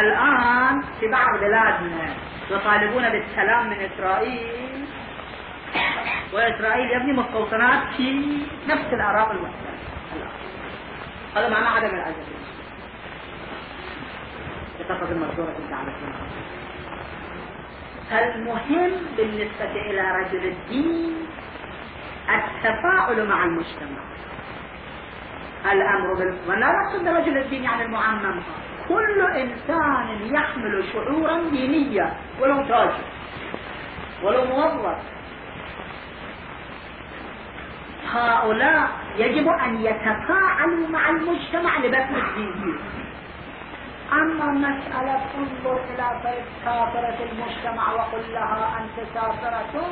الآن 0.00 0.82
في 1.00 1.06
بعض 1.08 1.38
بلادنا 1.40 2.14
يطالبون 2.50 3.08
بالسلام 3.08 3.66
من 3.70 3.76
إسرائيل. 3.80 4.84
وإسرائيل 6.32 6.90
يبني 6.90 7.12
مستوطنات 7.12 7.82
في 7.96 8.38
نفس 8.68 8.92
الأراضي 8.92 9.38
المحتلة 9.38 10.28
هذا 11.36 11.48
معنى 11.48 11.66
عدم 11.66 11.94
العزة. 11.94 12.33
بقصة 14.88 15.12
المذكورة 15.12 15.52
في 15.52 15.70
تعرفون 15.70 16.14
المهم 18.12 18.90
بالنسبة 19.16 19.72
إلى 19.72 20.00
رجل 20.00 20.46
الدين 20.46 21.26
التفاعل 22.28 23.28
مع 23.28 23.44
المجتمع. 23.44 24.04
الأمر 25.72 26.14
بال... 26.14 26.36
ولا 26.48 26.66
نقصد 26.66 27.08
رجل 27.08 27.38
الدين 27.38 27.62
يعني 27.62 27.84
المعمم. 27.84 28.40
كل 28.88 29.20
إنسان 29.20 30.34
يحمل 30.34 30.84
شعورا 30.92 31.50
دينيا 31.50 32.12
ولو 32.40 32.56
تاجر 32.68 33.04
ولو 34.22 34.44
موظف. 34.44 34.98
هؤلاء 38.12 38.88
يجب 39.16 39.48
أن 39.48 39.80
يتفاعلوا 39.80 40.88
مع 40.88 41.10
المجتمع 41.10 41.78
لبث 41.78 42.10
الدين. 42.10 42.78
أما 44.14 44.46
مسألة 44.66 45.20
انظر 45.38 45.80
إلى 45.90 46.34
كافرة 46.64 47.18
المجتمع 47.32 47.92
وقل 47.92 48.32
لها 48.32 48.78
أنت 48.80 49.08
كافرة 49.14 49.82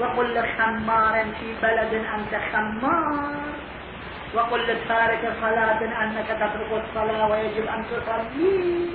وقل 0.00 0.34
لخمار 0.34 1.24
في 1.24 1.54
بلد 1.62 1.94
أنت 1.94 2.42
خمار 2.52 3.36
وقل 4.34 4.60
لتارك 4.62 5.32
صلاة 5.40 5.80
أنك 6.04 6.26
تترك 6.26 6.84
الصلاة 6.84 7.30
ويجب 7.30 7.66
أن 7.66 7.84
تصلي. 7.84 8.88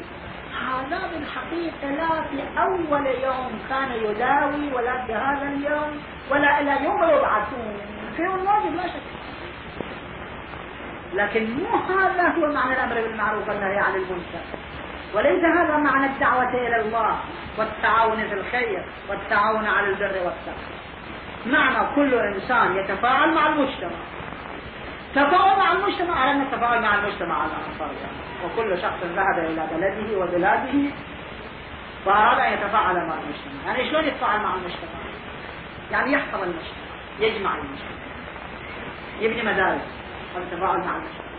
هذا 0.59 0.99
بالحقيقة 1.07 1.87
لا 1.99 2.21
في 2.21 2.59
أول 2.59 3.05
يوم 3.07 3.59
كان 3.69 3.91
يداوي 3.91 4.73
ولا 4.73 5.05
في 5.05 5.13
هذا 5.13 5.47
اليوم 5.47 5.91
ولا 6.31 6.59
إلى 6.59 6.85
يوم 6.85 7.03
يبعثون. 7.03 7.77
في 8.17 8.21
واجب 8.21 8.75
لا 8.75 8.87
شك. 8.87 9.18
لكن 11.13 11.53
مو 11.53 11.77
هذا 11.77 12.33
هو 12.37 12.53
معنى 12.53 12.73
الأمر 12.73 13.01
بالمعروف 13.01 13.49
والنهي 13.49 13.79
عن 13.79 13.95
المنكر. 13.95 14.43
وليس 15.13 15.43
هذا 15.43 15.77
معنى 15.77 16.05
الدعوة 16.05 16.49
إلى 16.49 16.81
الله 16.81 17.19
والتعاون 17.57 18.27
في 18.27 18.33
الخير 18.33 18.85
والتعاون 19.09 19.67
على 19.67 19.87
البر 19.87 20.05
والتقوى. 20.05 20.79
معنى 21.45 21.95
كل 21.95 22.13
إنسان 22.13 22.75
يتفاعل 22.75 23.33
مع 23.33 23.47
المجتمع. 23.47 23.99
تفاعل 25.15 25.59
مع 25.59 25.71
المجتمع 25.71 26.19
على 26.19 26.31
أن 26.31 26.41
التفاعل 26.41 26.81
مع 26.81 26.95
المجتمع 26.95 27.41
على 27.41 27.51
الأنصار 27.51 27.91
وكل 28.45 28.81
شخص 28.81 29.03
ذهب 29.03 29.39
إلى 29.39 29.67
بلده 29.71 30.17
وبلاده 30.17 30.89
فأراد 32.05 32.39
أن 32.39 32.53
يتفاعل 32.53 32.95
مع 32.95 33.13
المجتمع. 33.13 33.65
يعني 33.67 33.89
شلون 33.89 34.03
يتفاعل 34.03 34.39
مع 34.39 34.55
المجتمع؟ 34.55 34.99
يعني 35.91 36.11
يحفظ 36.13 36.41
المجتمع 36.43 36.89
يجمع 37.19 37.55
المجتمع. 37.55 37.99
يبني 39.19 39.43
مدارس. 39.43 39.98
مع 40.35 40.41
المجتمع 40.75 41.29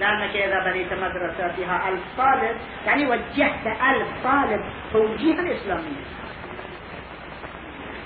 لأنك 0.00 0.36
إذا 0.36 0.64
بنيت 0.64 0.92
مدرسة 0.92 1.48
فيها 1.48 1.88
ألف 1.88 2.00
طالب. 2.18 2.56
يعني 2.86 3.06
وجهت 3.06 3.66
ألف 3.66 4.08
طالب 4.24 4.64
توجيها 4.92 5.52
إسلاميا 5.56 6.04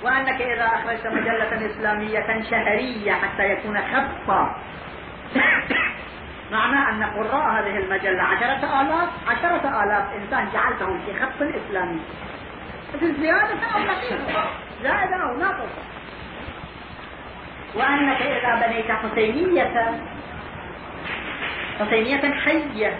وأنك 0.03 0.43
إذا 0.43 0.67
أخرجت 0.67 1.07
مجلة 1.07 1.67
إسلامية 1.67 2.43
شهرية 2.51 3.13
حتى 3.13 3.43
يكون 3.43 3.79
خطا. 3.79 4.57
معنى 6.53 6.89
أن 6.91 7.05
قراء 7.05 7.51
هذه 7.51 7.79
المجلة 7.79 8.23
عشرة 8.23 8.81
آلاف 8.81 9.09
عشرة 9.29 9.85
آلاف 9.85 10.15
إنسان 10.15 10.49
جعلتهم 10.53 11.01
في 11.07 11.21
خط 11.21 11.43
إسلامي 11.43 12.01
زيادة 13.03 13.61
أو 13.75 13.79
نقيصة 13.79 14.45
زائدة 14.83 15.17
أو 15.17 15.37
ناقصة 15.37 15.98
وأنك 17.75 18.23
إذا 18.23 18.67
بنيت 18.67 18.91
حسينية 18.91 20.01
حسينية 21.81 22.35
حية. 22.35 22.99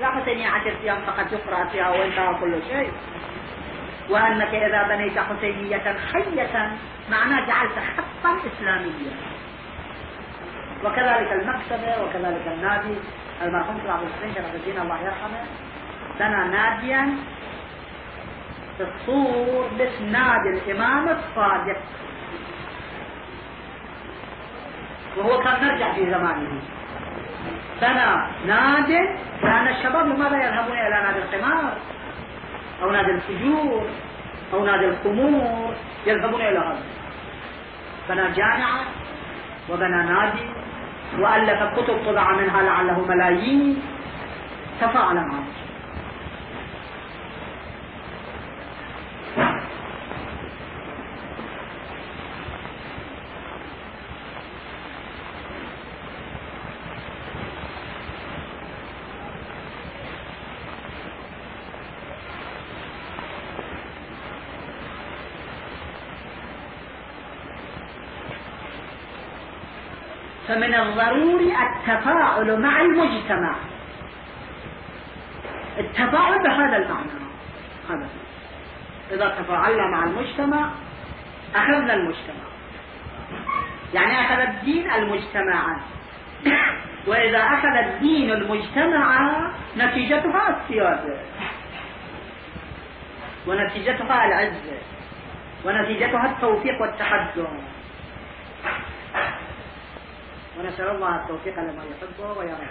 لا 0.00 0.10
حسينية 0.10 0.48
عشر 0.48 0.72
أيام 0.82 0.98
فقط 1.06 1.32
يقرأ 1.32 1.64
فيها 1.64 1.90
وانتهى 1.90 2.34
كل 2.40 2.62
شيء. 2.68 2.92
وأنك 4.10 4.54
إذا 4.54 4.82
بنيت 4.88 5.18
حسينية 5.18 5.96
حية 6.12 6.70
معناه 7.10 7.46
جعلت 7.46 7.72
خطا 7.96 8.36
إسلاميا. 8.46 9.12
وكذلك 10.84 11.32
المكتبة 11.32 12.02
وكذلك 12.04 12.46
النادي. 12.46 12.94
المرحوم 13.42 13.80
صلاح 13.82 13.96
الحسين 13.96 14.34
شرف 14.34 14.54
الدين 14.54 14.80
الله 14.80 15.02
يرحمه. 15.02 15.44
بنى 16.20 16.48
ناديا 16.56 17.16
في 18.78 18.82
الصور 18.82 19.68
باسم 19.78 20.04
نادي 20.04 20.48
الإمام 20.48 21.08
الصادق. 21.08 21.78
وهو 25.16 25.40
كان 25.40 25.68
مرجع 25.68 25.92
في 25.92 26.10
زمانه. 26.10 26.60
بنى 27.82 28.26
نادي 28.46 29.00
لأن 29.42 29.68
الشباب 29.68 30.06
لماذا 30.06 30.36
يذهبون 30.36 30.78
إلى 30.78 31.02
نادي 31.04 31.18
القمار؟ 31.18 31.72
أو 32.82 32.90
نادي 32.90 33.10
الفجور 33.10 33.86
أو 34.52 34.64
نادي 34.64 34.84
الخمور 34.84 35.74
يذهبون 36.06 36.40
إلى 36.40 36.58
هذا. 36.58 36.82
بنى 38.08 38.32
جامعة 38.32 38.80
وبنى 39.70 40.02
نادي 40.12 40.46
وألف 41.18 41.80
كتب 41.80 41.96
طبع 42.06 42.32
منها 42.32 42.62
لعله 42.62 43.06
ملايين. 43.08 43.82
تفاعل 44.80 45.16
معه 45.16 45.44
فمن 70.48 70.74
الضروري 70.86 71.52
التفاعل 71.56 72.60
مع 72.60 72.80
المجتمع. 72.80 73.54
التفاعل 75.78 76.42
بهذا 76.42 76.76
المعنى. 76.76 77.26
هذا. 77.90 78.08
إذا 79.10 79.28
تفاعلنا 79.28 79.86
مع 79.86 80.04
المجتمع 80.04 80.70
أخذنا 81.54 81.94
المجتمع. 81.94 82.46
يعني 83.94 84.20
أخذ 84.20 84.38
الدين 84.38 84.90
المجتمع. 84.90 85.80
وإذا 87.06 87.38
أخذ 87.38 87.76
الدين 87.76 88.30
المجتمع 88.30 89.30
نتيجتها 89.76 90.56
السياسة 90.56 91.18
ونتيجتها 93.46 94.24
العزة. 94.26 94.78
ونتيجتها 95.64 96.26
التوفيق 96.26 96.80
والتحدث 96.80 97.38
ونسأل 100.58 100.88
الله 100.96 101.16
التوفيق 101.22 101.58
لما 101.58 101.82
يحبه 101.84 102.38
ويرضى 102.38 102.66